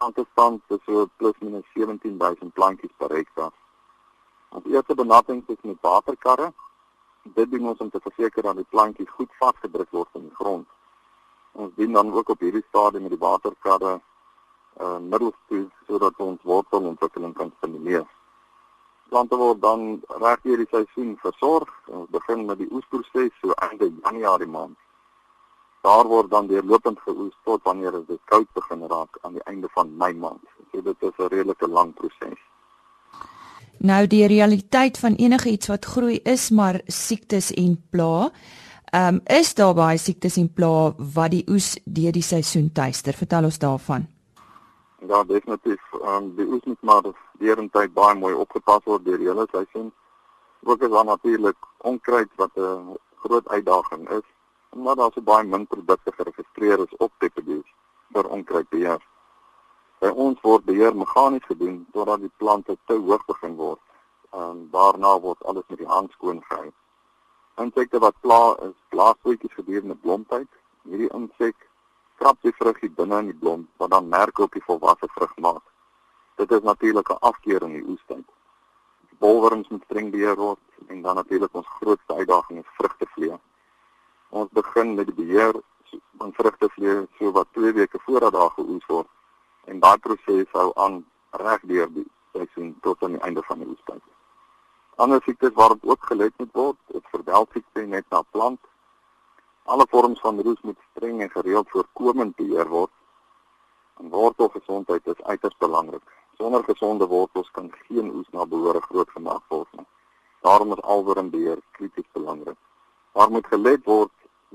Aantestand 0.00 0.62
is 0.74 0.82
so 0.86 1.06
plus 1.16 1.36
minus 1.40 1.66
17000 1.74 2.52
plantjies 2.52 2.92
per 2.96 3.12
hektaar. 3.14 3.52
Ons 4.50 4.66
eerste 4.72 4.94
benadering 4.94 5.42
is 5.46 5.62
met 5.62 5.76
waterkarre. 5.80 6.52
Dit 7.22 7.50
doen 7.50 7.68
ons 7.68 7.82
om 7.84 7.90
te 7.90 8.00
verseker 8.00 8.42
dat 8.42 8.56
die 8.56 8.70
plantjies 8.74 9.10
goed 9.18 9.34
vasgedruk 9.38 9.90
word 9.90 10.08
in 10.18 10.28
die 10.28 10.38
grond. 10.38 10.66
Ons 11.52 11.74
dien 11.76 11.92
dan 11.92 12.12
ook 12.12 12.28
op 12.28 12.40
hierdie 12.40 12.64
stadium 12.68 13.02
met 13.06 13.14
die 13.14 13.20
waterkarre 13.20 14.00
uh, 14.80 14.98
middels 14.98 15.36
toe 15.48 15.66
sodat 15.86 16.16
ons 16.16 16.42
wortelontwikkeling 16.42 17.34
kan 17.36 17.52
stimuleer. 17.58 18.06
Plante 19.10 19.36
word 19.36 19.60
dan 19.62 19.88
reg 20.22 20.42
deur 20.46 20.62
die 20.62 20.70
seisoen 20.70 21.16
versorg. 21.22 21.70
Ons 21.86 22.10
begin 22.14 22.46
met 22.46 22.58
die 22.62 22.70
oesproses 22.72 23.34
so 23.42 23.52
einde 23.68 23.90
Januarie 23.90 24.48
maand. 24.48 24.78
Daar 25.80 26.04
word 26.04 26.30
dan 26.30 26.46
deurlopend 26.46 27.00
geoes 27.00 27.36
tot 27.44 27.62
wanneer 27.62 27.92
dit 28.06 28.20
koud 28.24 28.46
begin 28.52 28.86
raak 28.88 29.18
aan 29.20 29.32
die 29.32 29.44
einde 29.44 29.68
van 29.72 29.96
Mei 29.96 30.14
maand. 30.14 30.44
So 30.72 30.82
dit 30.82 30.96
is 31.02 31.16
'n 31.18 31.28
redelike 31.28 31.68
lang 31.68 31.94
proses. 31.94 32.38
Nou 33.78 34.06
die 34.06 34.26
realiteit 34.26 34.98
van 34.98 35.14
enige 35.14 35.50
iets 35.50 35.66
wat 35.66 35.84
groei 35.84 36.20
is 36.22 36.50
maar 36.50 36.80
siektes 36.86 37.50
en 37.52 37.84
pla. 37.90 38.30
Ehm 38.92 39.14
um, 39.14 39.20
is 39.24 39.54
daar 39.54 39.74
baie 39.74 39.98
siektes 39.98 40.36
en 40.36 40.52
pla 40.52 40.92
wat 41.14 41.30
die 41.30 41.44
oes 41.48 41.78
deur 41.84 42.12
die 42.12 42.22
seisoen 42.22 42.72
tuister? 42.72 43.12
Vertel 43.12 43.44
ons 43.44 43.58
daarvan. 43.58 44.06
Ja, 45.08 45.24
definitief. 45.24 45.80
Um, 45.92 46.34
die 46.36 46.46
oes 46.46 46.64
moet 46.64 46.82
maar 46.82 47.02
derentyd 47.38 47.92
baie 47.94 48.14
mooi 48.18 48.34
opgepas 48.34 48.84
word 48.84 49.04
deur 49.04 49.18
die 49.18 49.28
hele 49.28 49.46
seisoen. 49.50 49.92
Ook 50.62 50.82
is 50.82 50.90
daar 50.90 51.04
natuurlik 51.04 51.56
onkruid 51.78 52.28
wat 52.36 52.50
'n 52.56 52.98
groot 53.22 53.48
uitdaging 53.48 54.08
is, 54.10 54.26
omdat 54.70 54.96
daar 54.96 55.12
so 55.14 55.20
baie 55.20 55.44
min 55.44 55.66
produkte 55.66 56.12
geregistreer 56.12 56.78
is 56.78 56.96
op 56.96 57.12
Tepedeus 57.18 57.70
vir 58.14 58.28
onkruidbeheer. 58.36 59.00
By 60.00 60.10
ons 60.24 60.40
word 60.40 60.64
beheer 60.64 60.94
meganies 60.96 61.44
gedoen 61.44 61.80
totdat 61.92 62.22
die 62.24 62.32
plante 62.42 62.76
te 62.86 62.96
hoog 62.98 63.24
begin 63.26 63.56
word. 63.56 63.80
En 64.30 64.68
daarna 64.72 65.16
word 65.20 65.42
alles 65.44 65.66
met 65.68 65.82
die 65.82 65.90
hand 65.90 66.12
skoon 66.12 66.42
gehou. 66.46 66.70
Insekte 67.60 67.98
wat 67.98 68.16
pla 68.24 68.54
is 68.68 68.76
blaasvoetjies 68.94 69.58
gedurende 69.58 69.98
blomtyd. 70.04 70.48
Hierdie 70.88 71.10
insek 71.18 71.68
krap 72.22 72.38
die 72.46 72.54
vruggie 72.56 72.90
binne 72.96 73.18
in 73.24 73.32
die 73.32 73.40
blom 73.42 73.66
wat 73.82 73.90
dan 73.90 74.08
merke 74.08 74.46
op 74.46 74.56
die 74.56 74.64
volwasse 74.64 75.10
vrug 75.16 75.36
maak. 75.36 75.64
Dit 76.40 76.52
is 76.56 76.62
natuurlik 76.62 77.10
'n 77.10 77.20
afkeer 77.20 77.62
in 77.62 77.76
die 77.78 77.86
oestyd. 77.92 78.26
Bolwerms 79.18 79.68
moet 79.68 79.84
streng 79.84 80.10
beheer 80.10 80.36
word 80.36 80.60
en 80.88 81.02
dan 81.02 81.14
natuurlik 81.14 81.54
ons 81.54 81.68
grootste 81.68 82.14
uitdaging 82.14 82.58
is 82.58 82.76
vrugtevlee. 82.78 83.38
Ons 84.30 84.50
begin 84.52 84.94
met 84.94 85.06
die 85.10 85.14
beheer 85.14 85.54
van 86.18 86.32
vrugtevlee 86.32 87.06
so 87.18 87.32
wat 87.36 87.52
2 87.58 87.72
weke 87.72 87.98
voordat 88.06 88.32
daar 88.32 88.50
geoes 88.56 88.86
word 88.86 89.08
en 89.64 89.80
daai 89.80 89.98
proses 89.98 90.50
hou 90.52 90.70
aan 90.74 91.04
reg 91.44 91.62
deur 91.72 91.90
die 91.94 92.06
seisoen 92.32 92.74
tot 92.86 93.02
aan 93.02 93.18
die 93.18 93.24
einde 93.26 93.42
van 93.42 93.58
die 93.58 93.68
oestyd. 93.68 94.02
Ander 94.96 95.22
siektes 95.24 95.54
waarop 95.54 95.84
ook 95.84 96.04
gelet 96.06 96.32
moet 96.38 96.52
word, 96.52 96.78
is 96.88 97.12
verdelsiekte 97.14 97.86
net 97.86 98.04
na 98.10 98.22
plant 98.30 98.60
Alle 99.70 99.86
vorms 99.88 100.20
van 100.20 100.40
roes 100.40 100.60
moet 100.60 100.78
streng 100.90 101.20
en 101.20 101.30
gereeld 101.30 101.70
voorkomend 101.70 102.36
beheer 102.36 102.68
word. 102.68 102.90
En 103.98 104.08
wortelgesondheid 104.08 105.06
is 105.06 105.22
uiters 105.22 105.56
belangrik. 105.58 106.02
Sonder 106.38 106.64
gesonde 106.64 107.06
wortels 107.06 107.50
kan 107.50 107.72
geen 107.86 108.10
oes 108.14 108.26
na 108.30 108.46
behoore 108.46 108.80
grootgemaak 108.80 109.42
word 109.48 109.68
nie. 109.76 109.86
Daarom 110.40 110.72
is 110.72 110.82
alwermbeheer 110.82 111.60
krities 111.70 112.08
belangrik. 112.12 112.56
Daar 113.12 113.30
moet 113.30 113.46
gelet 113.46 113.84
word 113.84 114.10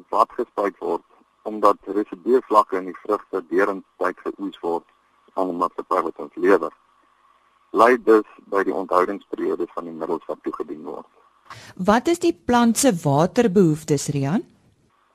wat 0.10 0.32
gespuit 0.38 0.78
word 0.80 1.04
omdat 1.46 1.78
residuele 1.86 2.42
vlakke 2.48 2.78
in 2.78 2.88
die 2.90 2.98
vrugte 3.04 3.44
deurent 3.50 3.86
tyd 4.02 4.18
geoes 4.24 4.58
word 4.62 4.86
aan 5.34 5.50
'n 5.50 5.58
maatskappy 5.62 6.02
wat 6.08 6.24
ons 6.24 6.36
lewer. 6.36 6.74
Lei 7.72 8.04
dus 8.04 8.28
by 8.50 8.64
die 8.64 8.74
onthoudingsperiodes 8.74 9.72
van 9.76 9.84
die 9.84 9.94
middels 9.94 10.26
wat 10.26 10.42
toegedien 10.44 10.84
word. 10.84 11.08
Wat 11.76 12.08
is 12.08 12.20
die 12.20 12.34
plant 12.34 12.78
se 12.78 12.92
waterbehoeftes, 13.04 14.08
Rian? 14.08 14.44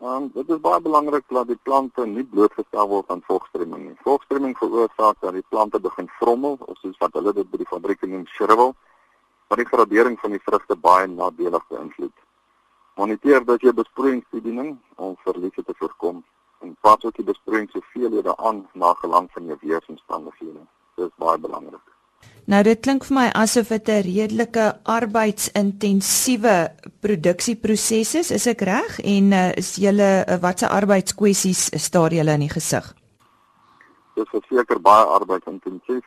Um, 0.01 0.31
dit 0.35 0.49
is 0.49 0.61
baie 0.61 0.81
belangrik 0.81 1.25
dat 1.29 1.47
die 1.47 1.59
plante 1.63 2.07
nie 2.07 2.25
blootgestel 2.25 2.89
word 2.89 3.11
aan 3.11 3.23
volkstremming 3.27 3.83
nie. 3.89 3.97
Volkstremming 4.07 4.55
veroorsaak 4.57 5.17
dat 5.21 5.33
die 5.33 5.45
plante 5.49 5.81
begin 5.81 6.09
vrommel 6.21 6.57
of 6.61 6.79
soos 6.79 6.97
wat 6.99 7.13
hulle 7.13 7.33
dit 7.33 7.51
by 7.51 7.61
die 7.61 7.69
fabrieke 7.69 8.07
noem 8.07 8.25
shrivel, 8.27 8.75
wat 9.49 9.59
die 9.59 9.69
gradering 9.69 10.17
van 10.23 10.31
die 10.31 10.41
vrugte 10.47 10.77
baie 10.77 11.07
nadelig 11.07 11.67
beïnvloed. 11.69 12.17
Moniteer 13.01 13.45
dat 13.49 13.63
jy 13.65 13.73
besproeiingsbediening 13.73 14.75
om 15.01 15.15
verliese 15.25 15.63
te 15.65 15.75
voorkom 15.79 16.19
en 16.61 16.75
pas 16.85 17.05
ook 17.05 17.17
die 17.17 17.25
besproeiing 17.25 17.71
soveel 17.73 18.19
jy 18.19 18.23
daaraan 18.27 18.59
na 18.77 18.91
gelang 18.99 19.31
van 19.33 19.47
jou 19.49 19.57
weeromstandighede. 19.63 20.61
Dit 21.01 21.07
is 21.07 21.15
baie 21.23 21.39
belangrik. 21.41 21.81
Nou 22.53 22.61
dit 22.67 22.81
klink 22.85 23.07
vir 23.09 23.17
my 23.17 23.27
asof 23.41 23.71
dit 23.73 23.89
'n 23.89 24.05
redelike 24.05 24.65
arbeidsintensiewe 24.85 26.57
produksieproses 27.01 28.15
is, 28.21 28.31
is 28.31 28.47
ek 28.47 28.61
reg? 28.69 28.99
En 29.01 29.33
uh, 29.33 29.57
is 29.57 29.77
julle 29.77 30.11
uh, 30.27 30.37
watse 30.45 30.69
arbeidskwessies 30.69 31.71
staar 31.87 32.13
julle 32.13 32.37
in 32.37 32.45
die 32.45 32.53
gesig? 32.53 32.85
Dit 34.15 34.29
is 34.33 34.45
seker 34.49 34.81
baie 34.81 35.07
arbeidsintensief. 35.07 36.05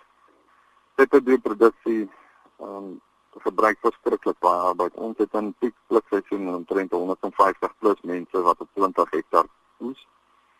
Dit 0.95 1.13
is 1.13 1.25
die 1.25 1.39
produksie 1.39 2.03
ehm 2.60 2.77
um, 2.77 3.01
verbruik 3.41 3.78
verskriklik 3.82 4.39
baie 4.39 4.60
arbeid. 4.69 4.93
Ons 4.96 5.17
het 5.17 5.34
in 5.34 5.54
piek 5.60 5.76
plukseisoen 5.88 6.50
omtrent 6.56 6.91
150 6.91 7.78
plus 7.80 8.02
mense 8.02 8.41
wat 8.41 8.60
op 8.62 8.69
20 8.74 9.10
hektaar 9.12 9.50
oes. 9.80 10.08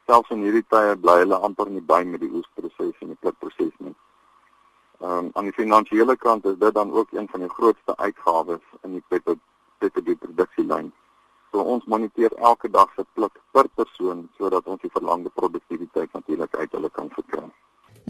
Selfs 0.08 0.30
in 0.36 0.42
hierdie 0.44 0.66
tye 0.68 0.96
bly 1.00 1.20
hulle 1.22 1.40
amper 1.48 1.70
nie 1.70 1.84
by 1.94 2.02
met 2.08 2.24
die 2.24 2.32
oesproses 2.32 2.98
en 3.00 3.14
die 3.14 3.20
plukproses 3.22 3.74
nie. 3.78 3.96
Ehm 5.04 5.18
um, 5.18 5.30
aan 5.34 5.50
die 5.50 5.56
finansiële 5.60 6.16
kant 6.18 6.46
is 6.46 6.58
dit 6.60 6.74
dan 6.74 6.92
ook 6.92 7.12
een 7.12 7.28
van 7.32 7.40
die 7.40 7.50
grootste 7.50 7.98
uitgawes 7.98 8.66
in 8.82 9.00
die 9.00 9.04
PPD 9.08 10.18
produksielyn. 10.20 10.92
So 11.52 11.62
ons 11.62 11.86
moniteer 11.86 12.34
elke 12.38 12.70
dag 12.70 12.94
se 12.96 13.06
pluk 13.14 13.40
per 13.52 13.68
persoon 13.76 14.30
sodat 14.38 14.68
ons 14.68 14.82
die 14.82 14.92
verlangde 14.94 15.30
produktiwiteit 15.30 16.14
natuurlik 16.14 16.56
uit 16.56 16.72
hulle 16.72 16.90
kan 16.90 17.10
verkry. 17.14 17.44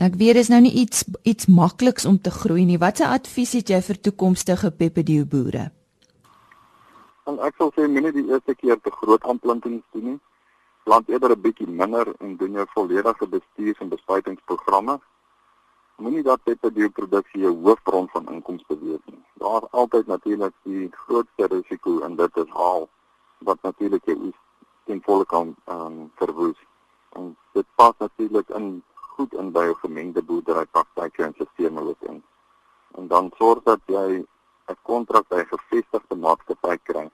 Ek 0.02 0.16
weet 0.18 0.36
dis 0.36 0.50
nou 0.50 0.62
nie 0.62 0.74
iets 0.74 1.04
iets 1.24 1.46
makliks 1.46 2.06
om 2.06 2.18
te 2.18 2.32
groei 2.32 2.66
nie. 2.66 2.80
Watse 2.82 3.06
advies 3.08 3.54
het 3.54 3.70
jy 3.70 3.82
vir 3.82 4.00
toekomstige 4.02 4.72
PPD 4.72 5.22
boere? 5.30 5.70
En 7.30 7.38
ek 7.40 7.56
sal 7.58 7.72
sê 7.76 7.86
minne 7.88 8.12
die 8.12 8.26
eerste 8.28 8.56
keer 8.56 8.80
te 8.82 8.92
groot 8.92 9.24
aanplantings 9.24 9.86
doen 9.94 10.14
nie. 10.14 10.20
Plant 10.84 11.10
eerder 11.10 11.32
'n 11.32 11.42
bietjie 11.42 11.68
minder 11.68 12.14
en 12.20 12.38
doen 12.38 12.52
jou 12.52 12.66
volledige 12.74 13.28
bestuurs- 13.28 13.80
en 13.80 13.90
bespuitingsprogramme 13.90 15.00
moenie 15.96 16.24
dat 16.24 16.44
petroleumproduksie 16.44 17.42
jou 17.42 17.54
hoofbron 17.64 18.08
van 18.12 18.28
inkomste 18.34 18.78
wees 18.80 19.04
nie. 19.06 19.24
Daar 19.34 19.62
is 19.64 19.72
altyd 19.72 20.08
natuurlik 20.08 20.54
die 20.64 20.90
grootste 20.92 21.48
risiko 21.48 22.00
en 22.00 22.16
dit 22.16 22.38
is 22.38 22.50
haal 22.50 22.90
wat 23.38 23.62
natuurlik 23.62 24.06
jou 24.06 24.18
oes 24.18 24.40
ten 24.86 25.02
volle 25.06 25.26
kan 25.26 25.56
ehm 25.66 25.86
um, 25.86 26.12
verwoes. 26.16 26.60
En 27.10 27.38
dit 27.54 27.66
pas 27.76 27.94
natuurlik 27.98 28.50
in 28.50 28.84
goed 29.16 29.34
in 29.34 29.52
by 29.56 29.64
jou 29.70 29.76
gemengde 29.82 30.22
boerdery 30.22 30.66
praktyke 30.72 31.24
en 31.24 31.36
sisteme 31.38 31.82
ook 31.82 32.08
in. 32.10 32.22
En 32.98 33.08
dan 33.08 33.32
sorg 33.38 33.64
dat 33.64 33.82
jy 33.86 34.24
'n 34.68 34.78
kontrak 34.82 35.28
by 35.28 35.40
'n 35.42 35.52
gevestigde 35.56 36.16
maatskappy 36.16 36.78
kry. 36.84 37.10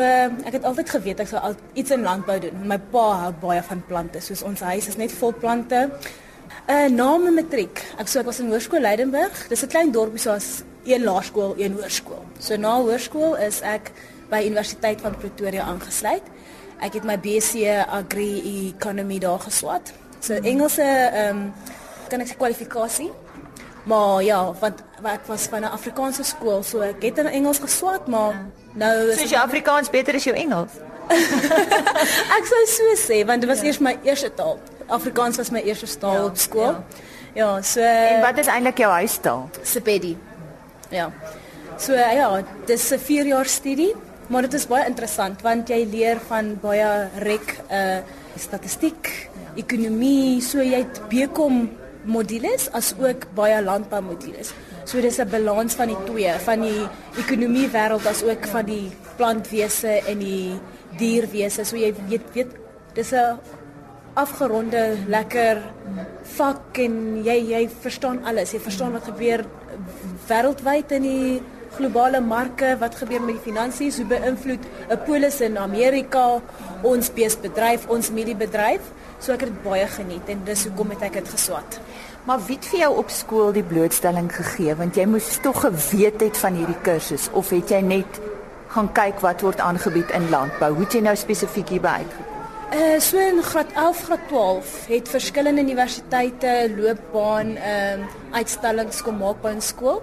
ek 0.45 0.53
het 0.53 0.63
altyd 0.63 0.89
geweet 0.89 1.19
ek 1.19 1.27
sou 1.27 1.55
iets 1.73 1.91
in 1.91 2.01
landbou 2.01 2.39
doen. 2.39 2.67
My 2.67 2.77
pa 2.77 3.13
hou 3.21 3.33
baie 3.33 3.63
van 3.63 3.83
plante. 3.87 4.19
Soos 4.19 4.43
ons 4.43 4.59
huis 4.59 4.87
is 4.87 4.97
net 4.97 5.11
vol 5.11 5.33
plante. 5.33 5.89
'n 6.67 6.71
uh, 6.71 6.89
Na 6.89 7.17
my 7.17 7.31
matriek, 7.31 7.93
ek 7.97 8.07
sou 8.07 8.19
ek 8.19 8.25
was 8.25 8.39
in 8.39 8.49
Hoërskool 8.49 8.81
Leidenburg. 8.81 9.47
Dis 9.47 9.63
'n 9.63 9.67
klein 9.67 9.91
dorpie 9.91 10.19
soos 10.19 10.63
een 10.83 11.03
laerskool, 11.03 11.53
een 11.57 11.73
hoërskool. 11.73 12.23
So 12.39 12.55
na 12.55 12.81
hoërskool 12.81 13.37
is 13.37 13.61
ek 13.61 13.91
by 14.31 14.45
Universiteit 14.47 15.01
van 15.03 15.17
Pretoria 15.17 15.67
aangesluit. 15.67 16.23
Ek 16.81 16.95
het 16.97 17.05
my 17.05 17.17
BC 17.21 17.67
Agri 17.85 18.41
Economy 18.71 19.19
daar 19.21 19.39
geswat. 19.43 19.93
So 20.19 20.33
Engelse 20.33 20.85
ehm 20.85 21.29
um, 21.29 21.53
kan 22.11 22.19
ek 22.19 22.27
se 22.27 22.35
kwalifikasie. 22.39 23.11
Maar 23.83 24.23
ja, 24.23 24.53
want 24.59 24.83
ek 25.03 25.25
was 25.25 25.47
van 25.49 25.61
'n 25.61 25.73
Afrikaanse 25.73 26.23
skool, 26.23 26.63
so 26.63 26.81
ek 26.81 27.01
het 27.01 27.17
in 27.17 27.25
Engels 27.25 27.59
geswat, 27.59 28.07
maar 28.07 28.45
nou 28.73 29.09
is 29.09 29.17
So 29.17 29.25
jy 29.25 29.41
Afrikaans 29.41 29.89
beter 29.89 30.15
as 30.15 30.23
jou 30.23 30.35
Engels? 30.35 30.71
ek 32.37 32.45
sou 32.45 32.65
so 32.65 32.83
sê 32.95 33.25
want 33.25 33.41
dit 33.41 33.49
was 33.49 33.59
ja. 33.59 33.65
eers 33.65 33.79
my 33.79 33.97
eerste 34.03 34.33
taal. 34.33 34.59
Afrikaans 34.87 35.37
was 35.37 35.49
my 35.49 35.61
eerste 35.61 35.97
taal 35.97 36.13
ja, 36.13 36.25
op 36.25 36.37
skool. 36.37 36.61
Ja. 36.61 36.83
ja, 37.33 37.61
so 37.61 37.79
En 37.79 38.21
wat 38.21 38.37
is 38.37 38.47
eintlik 38.47 38.77
jou 38.77 38.91
huistaal? 38.91 39.49
Sepedi. 39.63 40.17
Ja. 40.89 41.11
So 41.77 41.93
ja, 41.93 42.43
dis 42.65 42.91
'n 42.91 42.99
4 42.99 43.25
jaar 43.25 43.45
studie, 43.45 43.95
maar 44.31 44.47
dit 44.47 44.53
is 44.53 44.67
baie 44.67 44.87
interessant 44.87 45.41
want 45.45 45.69
jy 45.69 45.83
leer 45.91 46.21
van 46.29 46.55
baie 46.61 46.89
rek 47.25 47.55
uh 47.69 48.01
statistiek, 48.39 49.09
ekonomie, 49.59 50.39
so 50.41 50.63
jy 50.63 50.85
het 50.85 51.01
bekom 51.11 51.65
modules 52.07 52.69
as 52.73 52.93
ook 52.97 53.27
baie 53.35 53.57
landbou 53.61 53.99
modules. 54.01 54.53
So 54.85 55.01
dis 55.01 55.19
'n 55.19 55.29
balans 55.29 55.75
van 55.75 55.87
die 55.87 56.01
twee, 56.05 56.33
van 56.47 56.61
die 56.61 56.87
ekonomie 57.17 57.67
wêreld 57.67 58.05
as 58.07 58.23
ook 58.23 58.47
van 58.47 58.65
die 58.65 58.91
plantwese 59.17 60.01
en 60.07 60.19
die 60.19 60.59
dierwese. 60.97 61.65
So 61.65 61.75
jy 61.75 61.93
weet 62.07 62.33
weet 62.33 62.51
dis 62.93 63.11
'n 63.11 63.37
afgeronde 64.13 64.97
lekker 65.07 65.61
vak 66.23 66.77
en 66.77 67.23
jy 67.23 67.37
jy 67.51 67.69
verstaan 67.69 68.23
alles. 68.25 68.51
Jy 68.51 68.59
verstaan 68.59 68.91
wat 68.91 69.03
gebeur 69.03 69.45
wêreldwyd 70.27 70.91
in 70.91 71.01
die 71.01 71.41
globale 71.75 72.21
marke, 72.21 72.75
wat 72.79 72.95
gebeur 72.95 73.21
met 73.21 73.37
die 73.37 73.51
finansies, 73.51 73.97
hoe 73.97 74.05
beïnvloed 74.05 74.63
'n 74.89 74.99
polis 75.05 75.41
in 75.41 75.57
Amerika 75.57 76.41
ons 76.81 77.13
beesbedryf, 77.13 77.87
ons 77.87 78.11
mediebedryf. 78.11 78.81
So 79.19 79.33
ek 79.33 79.39
het 79.45 79.49
dit 79.49 79.63
baie 79.63 79.87
geniet 79.87 80.29
en 80.29 80.41
dis 80.43 80.63
hoekom 80.65 80.89
het 80.89 81.01
ek 81.01 81.13
dit 81.13 81.29
geswat. 81.29 81.79
Maar 82.25 82.39
wie 82.45 82.55
het 82.55 82.65
vir 82.65 82.79
jou 82.79 82.97
op 82.97 83.09
skool 83.09 83.51
die 83.51 83.63
blootstelling 83.63 84.31
gegee 84.33 84.75
want 84.75 84.95
jy 84.95 85.05
moes 85.05 85.37
tog 85.41 85.61
geweet 85.61 86.21
het 86.21 86.37
van 86.37 86.53
hierdie 86.53 86.81
kursus 86.81 87.29
of 87.33 87.49
het 87.49 87.69
jy 87.69 87.81
net 87.81 88.19
gaan 88.67 88.91
kyk 88.93 89.19
wat 89.19 89.41
word 89.41 89.59
aangebied 89.59 90.09
in 90.11 90.29
landbou? 90.29 90.73
Hoe 90.73 90.83
het 90.83 90.93
jy 90.93 91.01
nou 91.01 91.15
spesifiek 91.15 91.69
hierby 91.69 91.87
uitgekom? 91.87 92.27
Uh 92.71 92.99
so 92.99 93.19
in 93.19 93.41
graad 93.43 93.71
11, 93.75 94.03
graad 94.03 94.27
12 94.27 94.85
het 94.87 95.09
verskillende 95.09 95.61
universiteite 95.61 96.71
loopbaan 96.77 97.55
ehm 97.57 97.99
uh, 97.99 98.37
uitstallings 98.37 99.01
kom 99.01 99.17
maak 99.17 99.41
by 99.41 99.51
'n 99.57 99.61
skool. 99.61 100.01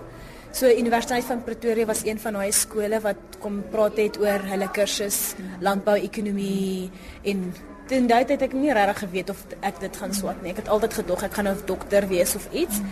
So 0.59 0.67
Universiteit 0.67 1.23
van 1.25 1.45
Pretoria 1.45 1.87
was 1.87 2.01
een 2.03 2.19
van 2.19 2.35
daai 2.35 2.51
skole 2.53 2.99
wat 3.01 3.37
kom 3.39 3.61
praat 3.71 4.01
het 4.01 4.17
oor 4.19 4.43
hulle 4.43 4.67
kursus 4.75 5.37
landbou-ekonomie 5.63 6.91
en 7.31 7.45
Toen 7.89 8.05
daai 8.05 8.27
het 8.29 8.43
ek 8.45 8.53
nie 8.53 8.73
regtig 8.77 8.99
geweet 9.01 9.31
of 9.33 9.39
ek 9.65 9.79
dit 9.81 9.95
gaan 9.97 10.11
swat 10.13 10.43
nie. 10.43 10.51
Ek 10.53 10.59
het 10.61 10.67
altyd 10.69 10.99
gedog 10.99 11.23
ek 11.25 11.39
gaan 11.39 11.47
'n 11.49 11.55
nou 11.55 11.65
dokter 11.71 12.09
wees 12.09 12.35
of 12.37 12.49
iets. 12.53 12.83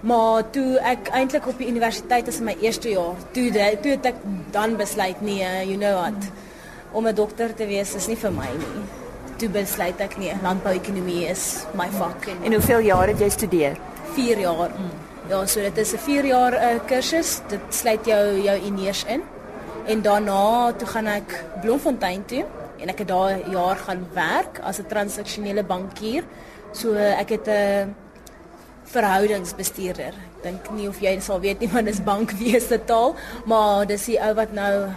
Maar 0.00 0.50
toe 0.50 0.80
ek 0.80 1.08
eintlik 1.08 1.46
op 1.46 1.58
die 1.58 1.68
universiteit 1.68 2.26
is 2.28 2.38
in 2.38 2.44
my 2.44 2.56
eerste 2.60 2.88
jaar, 2.88 3.14
toe 3.30 3.50
de, 3.50 3.78
toe 3.82 3.90
het 3.90 4.06
ek 4.06 4.18
dan 4.50 4.76
besluit 4.76 5.20
nee, 5.20 5.46
you 5.68 5.76
know 5.76 5.94
what. 5.94 6.30
Om 6.92 7.06
'n 7.06 7.14
dokter 7.14 7.54
te 7.54 7.66
wees 7.66 7.94
is 7.94 8.06
nie 8.06 8.16
vir 8.16 8.32
my 8.32 8.50
nie. 8.58 8.82
Toe 9.36 9.48
besluit 9.48 10.00
ek 10.00 10.16
nee, 10.16 10.34
landbouekonomie 10.42 11.28
is 11.28 11.66
my 11.74 11.88
vak. 11.90 12.26
En, 12.26 12.42
en 12.44 12.52
hoeveel 12.52 12.80
jaar 12.80 13.06
het 13.08 13.18
jy 13.18 13.28
studeer? 13.28 13.76
4 14.14 14.38
jaar. 14.38 14.70
Mm. 14.70 15.13
Ja, 15.24 15.46
so 15.46 15.60
dit 15.60 15.78
is 15.78 15.92
'n 15.92 15.98
4 15.98 16.24
jaar 16.24 16.52
uh, 16.52 16.80
kursus. 16.86 17.40
Dit 17.48 17.60
sluit 17.68 18.06
jou 18.06 18.42
jou 18.42 18.58
iners 18.60 19.04
in. 19.04 19.22
En 19.86 20.02
daarna 20.02 20.72
toe 20.72 20.88
gaan 20.88 21.06
ek 21.06 21.44
Bloemfontein 21.62 22.24
toe 22.24 22.44
en 22.78 22.88
ek 22.88 22.98
het 22.98 23.08
daar 23.08 23.30
'n 23.32 23.50
jaar 23.50 23.76
gaan 23.76 24.06
werk 24.12 24.60
as 24.62 24.78
'n 24.78 24.86
transaksionele 24.86 25.64
bankier. 25.64 26.24
So 26.72 26.94
ek 26.94 27.28
het 27.28 27.48
'n 27.48 27.94
verhoudingsbestuurder. 28.84 30.12
Ek 30.12 30.42
dink 30.42 30.70
nie 30.70 30.88
of 30.88 31.00
jy 31.00 31.20
sal 31.20 31.40
weet 31.40 31.60
nie 31.60 31.72
wat 31.76 31.86
is 31.86 32.04
bankwese 32.04 32.84
taal, 32.84 33.14
maar 33.44 33.86
dis 33.86 34.04
die 34.04 34.20
ou 34.20 34.34
wat 34.34 34.52
nou 34.52 34.88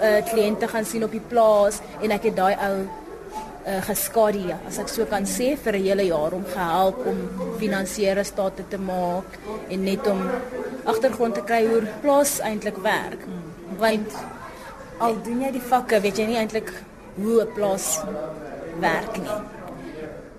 uh 0.00 0.20
kliënte 0.30 0.68
gaan 0.68 0.84
sien 0.84 1.04
op 1.04 1.10
die 1.10 1.26
plaas 1.28 1.80
en 2.02 2.10
ek 2.10 2.22
het 2.22 2.36
daai 2.36 2.54
ou 2.54 2.88
uh 3.66 3.82
geskadu 3.88 4.54
as 4.66 4.78
ek 4.78 4.88
so 4.88 5.04
kan 5.04 5.24
sê 5.24 5.56
vir 5.56 5.74
'n 5.76 5.82
hele 5.82 6.04
jaar 6.08 6.32
om 6.32 6.44
gehelp 6.44 7.06
om 7.06 7.18
finansiëre 7.58 8.24
state 8.24 8.68
te 8.68 8.78
maak 8.78 9.38
en 9.68 9.84
net 9.84 10.06
om 10.06 10.20
agtergrond 10.84 11.34
te 11.34 11.42
kry 11.42 11.66
hoe 11.66 11.82
plaas 12.02 12.40
eintlik 12.40 12.76
werk. 12.82 13.22
Want 13.78 14.12
al 14.98 15.14
doen 15.22 15.40
jy 15.40 15.52
die 15.52 15.68
vakke, 15.70 16.00
weet 16.00 16.18
jy 16.18 16.26
nie 16.26 16.36
eintlik 16.36 16.72
hoe 17.16 17.42
'n 17.42 17.52
plaas 17.54 18.00
werk 18.80 19.18
nie. 19.18 19.38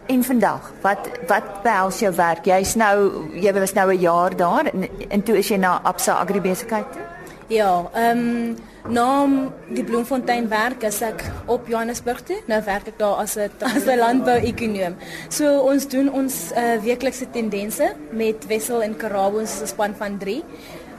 En 0.09 0.23
vandag, 0.23 0.71
wat 0.81 1.09
wat 1.27 1.61
behels 1.63 1.99
jou 1.99 2.13
werk? 2.15 2.45
Jy's 2.45 2.75
nou 2.75 3.29
jy 3.33 3.53
was 3.53 3.73
nou 3.73 3.91
'n 3.93 3.99
jaar 3.99 4.35
daar 4.35 4.65
en, 4.65 4.87
en 5.09 5.23
toe 5.23 5.37
is 5.37 5.47
jy 5.47 5.57
na 5.57 5.79
Absa 5.83 6.13
Agribesigheid 6.13 6.91
toe? 6.91 7.01
Ja, 7.47 7.89
ehm 7.93 8.17
um, 8.17 8.57
na 8.87 9.27
die 9.69 9.83
Bloemfontein 9.83 10.47
werk 10.49 10.83
as 10.87 11.01
ek 11.01 11.23
op 11.51 11.67
Johannesburg 11.67 12.21
toe. 12.25 12.37
Nou 12.47 12.61
werk 12.65 12.87
ek 12.87 12.99
daar 12.99 13.19
as 13.23 13.35
'n 13.37 13.51
as 13.59 13.85
'n 13.85 13.97
landbou-ekonoom. 13.97 14.95
So 15.29 15.59
ons 15.59 15.87
doen 15.87 16.11
ons 16.11 16.51
uh, 16.51 16.79
weeklikse 16.81 17.29
tendense 17.29 17.95
met 18.11 18.47
Wessel 18.47 18.83
en 18.83 18.95
Karabo 18.95 19.39
ons 19.39 19.61
span 19.65 19.95
van 19.95 20.17
3. 20.17 20.43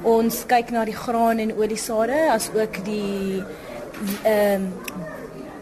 Ons 0.02 0.46
kyk 0.46 0.70
na 0.70 0.84
die 0.84 0.96
graan 0.96 1.38
en 1.38 1.56
oliesade 1.56 2.30
as 2.30 2.50
ook 2.54 2.84
die 2.84 3.42
ehm 4.24 4.62
um, 4.62 4.72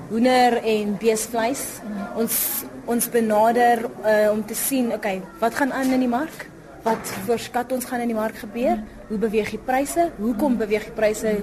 hoender 0.09 0.62
en 0.64 0.96
beesvleis. 0.98 1.81
Ons 2.16 2.64
ons 2.88 3.09
benader 3.12 3.85
uh, 3.85 4.31
om 4.33 4.44
te 4.46 4.54
sien, 4.54 4.92
okay, 4.92 5.20
wat 5.40 5.54
gaan 5.54 5.72
aan 5.72 5.92
in 5.92 6.00
die 6.00 6.09
mark? 6.09 6.46
Wat 6.83 7.11
voorskat 7.26 7.72
ons 7.72 7.85
gaan 7.85 8.00
in 8.00 8.09
die 8.09 8.16
mark 8.16 8.38
gebeur? 8.40 8.81
Hoe 9.09 9.18
beweeg 9.18 9.50
die 9.50 9.61
pryse? 9.61 10.09
Hoekom 10.16 10.57
beweeg 10.57 10.87
die 10.88 10.96
pryse 10.96 11.35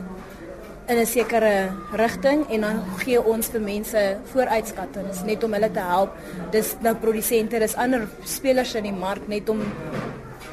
in 0.88 0.98
'n 0.98 1.06
sekere 1.06 1.71
rigting 1.91 2.45
en 2.50 2.62
dan 2.62 2.84
gee 2.98 3.24
ons 3.24 3.48
vir 3.48 3.62
mense 3.62 4.17
vooruitskattings 4.32 5.24
net 5.24 5.43
om 5.43 5.54
hulle 5.54 5.71
te 5.71 5.80
help. 5.80 6.12
Dis 6.52 6.76
nou 6.82 6.95
produsente, 6.95 7.60
dis 7.60 7.76
ander 7.76 8.08
spelers 8.24 8.76
in 8.76 8.84
die 8.84 9.00
mark 9.00 9.28
net 9.28 9.50
om 9.50 9.60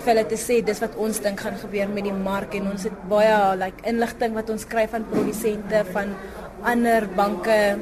vir 0.05 0.15
hulle 0.15 0.27
te 0.27 0.37
sê 0.37 0.65
dis 0.65 0.81
wat 0.81 0.97
ons 0.97 1.21
dink 1.21 1.41
gaan 1.41 1.59
gebeur 1.59 1.89
met 1.89 2.05
die 2.05 2.13
mark 2.13 2.55
en 2.55 2.71
ons 2.71 2.83
het 2.83 3.09
baie 3.09 3.57
like 3.57 3.85
inligting 3.85 4.35
wat 4.35 4.51
ons 4.51 4.65
kry 4.67 4.89
van 4.89 5.05
produsente 5.11 5.85
van 5.93 6.15
ander 6.63 7.09
banke 7.17 7.79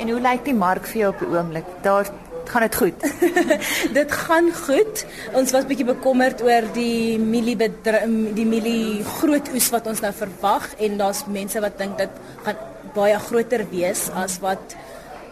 En 0.00 0.08
hoe 0.08 0.20
lyk 0.20 0.46
die 0.46 0.56
mark 0.56 0.86
vir 0.88 1.02
jou 1.02 1.08
op 1.12 1.20
die 1.20 1.26
oomblik? 1.28 1.66
Daar 1.84 2.08
gaan 2.48 2.62
dit 2.66 2.76
goed. 2.76 3.04
dit 3.98 4.12
gaan 4.12 4.50
goed. 4.54 5.04
Ons 5.32 5.52
was 5.52 5.66
bietjie 5.68 5.86
bekommerd 5.88 6.42
oor 6.42 6.66
die 6.74 7.18
mielie 7.18 7.56
die 7.58 8.46
mielie 8.46 9.04
groot 9.20 9.50
oes 9.54 9.70
wat 9.74 9.86
ons 9.90 10.00
nou 10.00 10.12
verwag 10.16 10.70
en 10.78 10.98
daar's 11.00 11.24
mense 11.26 11.60
wat 11.60 11.78
dink 11.78 11.98
dit 11.98 12.20
gaan 12.44 12.66
baie 12.94 13.18
groter 13.18 13.66
wees 13.70 14.08
as 14.18 14.38
wat 14.42 14.76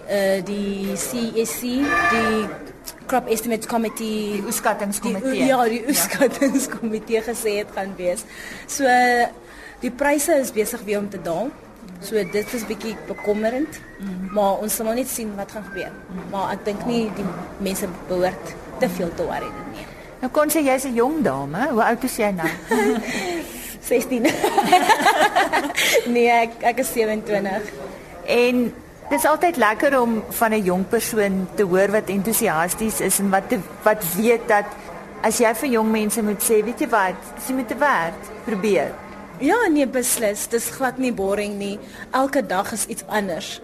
uh 0.09 0.39
die 0.47 0.95
CSC 0.95 1.79
die 2.13 2.47
crop 3.09 3.29
estimates 3.33 3.67
committee 3.69 4.37
die 4.39 4.43
oeskattingskomitee. 4.47 5.47
Ja, 5.49 5.63
die 5.69 5.83
oeskattingskomitee 5.89 7.23
gesê 7.25 7.59
het 7.63 7.73
gaan 7.75 7.95
wees. 7.97 8.25
So 8.69 8.85
die 9.83 9.91
pryse 9.91 10.37
is 10.43 10.53
besig 10.53 10.85
weer 10.87 11.01
om 11.01 11.09
te 11.11 11.21
daal. 11.23 11.51
So 12.01 12.15
dit 12.15 12.55
is 12.55 12.67
bietjie 12.67 12.97
bekommerend. 13.07 13.81
Mm. 13.99 14.33
Maar 14.33 14.63
ons 14.63 14.75
sal 14.75 14.87
maar 14.87 14.95
net 14.95 15.09
sien 15.09 15.35
wat 15.37 15.53
gaan 15.53 15.65
gebeur. 15.71 15.93
Mm. 15.93 16.31
Maar 16.31 16.53
ek 16.57 16.65
dink 16.65 16.87
nie 16.87 17.05
die 17.17 17.27
mense 17.65 17.89
behoort 18.09 18.55
te 18.79 18.89
veel 18.89 19.15
te 19.15 19.27
worry 19.27 19.51
nie. 19.75 19.87
Nou 20.21 20.31
kon 20.35 20.51
sê 20.51 20.63
jy's 20.67 20.85
'n 20.85 20.95
jong 20.95 21.23
dame. 21.23 21.69
Hoe 21.71 21.85
oud 21.85 22.05
is 22.05 22.17
jy 22.17 22.31
nou? 22.31 22.49
16. 23.89 24.23
nee, 26.15 26.29
ek 26.29 26.61
ek 26.61 26.83
is 26.85 26.93
27. 26.93 27.73
En 28.27 28.75
dit 29.09 29.19
is 29.19 29.25
altyd 29.25 29.57
lekker 29.57 30.01
om 30.01 30.23
van 30.29 30.53
'n 30.53 30.63
jong 30.63 30.85
persoon 30.89 31.49
te 31.55 31.63
hoor 31.63 31.91
wat 31.91 32.09
entoesiasties 32.13 33.01
is 33.01 33.19
en 33.19 33.31
wat 33.31 33.49
te, 33.49 33.59
wat 33.83 34.05
weet 34.17 34.49
dat 34.49 34.67
as 35.23 35.39
jy 35.39 35.55
vir 35.55 35.69
jong 35.69 35.91
mense 35.91 36.23
moet 36.23 36.43
sê, 36.43 36.63
weet 36.65 36.81
jy 36.81 36.89
wat, 36.89 37.21
jy 37.47 37.55
moet 37.55 37.69
te 37.69 37.79
werd 37.79 38.21
probeer. 38.45 38.93
Ja, 39.39 39.69
nee, 39.71 39.87
beslis. 39.87 40.49
Dis 40.51 40.71
glad 40.75 40.97
nie 40.99 41.13
boring 41.15 41.59
nie. 41.61 41.77
Elke 42.11 42.43
dag 42.43 42.73
is 42.75 42.89
iets 42.91 43.05
anders. 43.07 43.61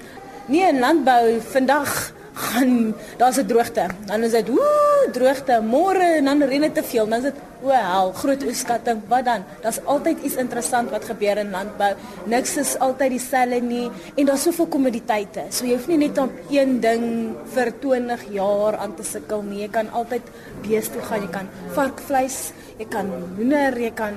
Nee, 0.46 0.68
in 0.68 0.78
landbou 0.78 1.40
vandag 1.50 2.12
gaan 2.34 2.94
daar's 3.18 3.38
'n 3.38 3.46
droogte. 3.46 3.86
Dan 4.06 4.22
is 4.22 4.30
dit 4.30 4.48
ooh, 4.48 5.10
droogte. 5.12 5.60
Môre 5.62 6.18
en 6.18 6.24
dan 6.24 6.42
reën 6.42 6.60
dit 6.60 6.74
te 6.74 6.82
veel. 6.82 7.08
Dan 7.08 7.18
is 7.18 7.32
dit 7.32 7.34
o, 7.62 7.68
hel, 7.68 8.12
groot 8.12 8.42
oeskatting. 8.42 9.02
Wat 9.08 9.24
dan? 9.24 9.44
Daar's 9.62 9.80
altyd 9.84 10.22
iets 10.22 10.34
interessant 10.34 10.90
wat 10.90 11.04
gebeur 11.04 11.36
in 11.38 11.50
landbou. 11.50 11.94
Niks 12.24 12.56
is 12.56 12.78
altyd 12.78 13.10
dieselfde 13.10 13.60
nie 13.60 13.90
en 14.14 14.26
daar's 14.26 14.42
soveel 14.42 14.66
kommoditeite. 14.66 15.42
So 15.50 15.64
jy 15.64 15.72
hoef 15.72 15.86
nie 15.86 15.98
net 15.98 16.18
op 16.18 16.32
een 16.50 16.80
ding 16.80 17.34
vir 17.54 17.72
20 17.80 18.24
jaar 18.30 18.76
aan 18.76 18.94
te 18.94 19.02
sukkel 19.02 19.42
nie. 19.42 19.60
Jy 19.60 19.68
kan 19.68 19.90
altyd 19.92 20.22
beeste 20.62 21.02
gaan. 21.02 21.20
Jy 21.20 21.30
kan 21.30 21.48
varkvleis, 21.74 22.52
jy 22.78 22.86
kan 22.90 23.10
hoender, 23.36 23.76
jy 23.78 23.90
kan 23.94 24.14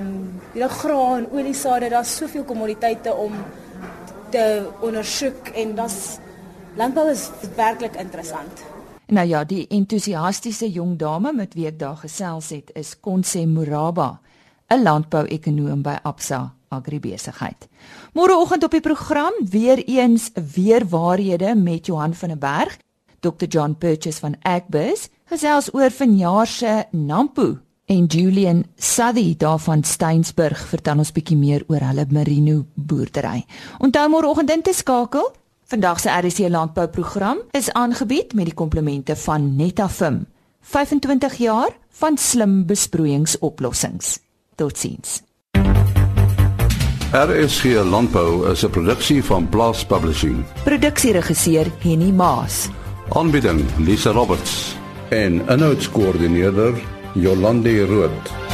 jy 0.57 0.67
graan, 0.67 1.27
oliesade. 1.31 1.89
Daar's 1.89 2.15
soveel 2.17 2.45
kommoditeite 2.47 3.13
om 3.13 3.35
te 4.33 4.45
ondersoek 4.81 5.53
en 5.55 5.75
daar's 5.75 6.17
Landbou 6.77 7.07
is 7.09 7.23
werklik 7.55 7.95
interessant. 7.97 8.59
Nou 9.09 9.25
ja, 9.25 9.39
die 9.43 9.63
entoesiastiese 9.73 10.67
jong 10.69 10.91
dame 11.01 11.31
met 11.33 11.55
wie 11.57 11.65
ek 11.65 11.79
daar 11.79 11.95
gesels 11.97 12.51
het, 12.53 12.69
is 12.77 12.91
Konse 13.01 13.47
Moraba, 13.47 14.19
'n 14.69 14.83
landbouekonoom 14.83 15.81
by 15.81 15.95
Absa 16.03 16.53
Agribesigheid. 16.69 17.67
Môreoggend 18.13 18.63
op 18.63 18.71
die 18.71 18.81
program 18.81 19.33
weer 19.49 19.81
eens 19.87 20.29
weer 20.53 20.85
waarhede 20.85 21.55
met 21.55 21.85
Johan 21.85 22.13
van 22.13 22.29
der 22.29 22.37
Berg, 22.37 22.77
Dr 23.19 23.45
John 23.49 23.73
Purchase 23.73 24.19
van 24.19 24.35
Agbus, 24.41 25.09
gesels 25.25 25.73
oor 25.73 25.91
vanjaar 25.91 26.47
se 26.47 26.85
Nampo 26.91 27.57
en 27.87 28.05
Julian 28.05 28.65
Suthy 28.75 29.35
daarvan 29.39 29.83
Steynsburg 29.83 30.67
vertel 30.67 30.97
ons 30.97 31.11
bietjie 31.15 31.37
meer 31.39 31.63
oor 31.71 31.81
hulle 31.87 32.05
merino 32.11 32.65
boerdery. 32.75 33.45
Onthou 33.79 34.09
môreoggend 34.11 34.51
in 34.51 34.61
te 34.61 34.73
skakel 34.75 35.31
Vandag 35.67 35.99
se 35.99 36.09
RC 36.09 36.47
landbouprogram 36.49 37.37
is 37.51 37.71
aangebied 37.71 38.33
met 38.33 38.45
die 38.45 38.53
komplemente 38.53 39.15
van 39.15 39.55
Netafim. 39.55 40.25
25 40.61 41.35
jaar 41.35 41.69
van 41.89 42.17
slim 42.17 42.65
besproeiingsoplossings. 42.65 44.19
Totsiens. 44.55 45.21
RC 47.11 47.63
landbou 47.83 48.51
is 48.51 48.63
'n 48.63 48.69
produksie 48.69 49.23
van 49.23 49.49
Blast 49.49 49.87
Publishing. 49.87 50.45
Produksieregisseur 50.63 51.71
Henny 51.79 52.11
Maas. 52.11 52.69
Aanbieding 53.09 53.65
Lisa 53.77 54.11
Roberts 54.11 54.75
en 55.09 55.41
'n 55.47 55.59
notas 55.59 55.91
koördineerder 55.91 56.96
Jolande 57.21 57.85
Rooi. 57.85 58.46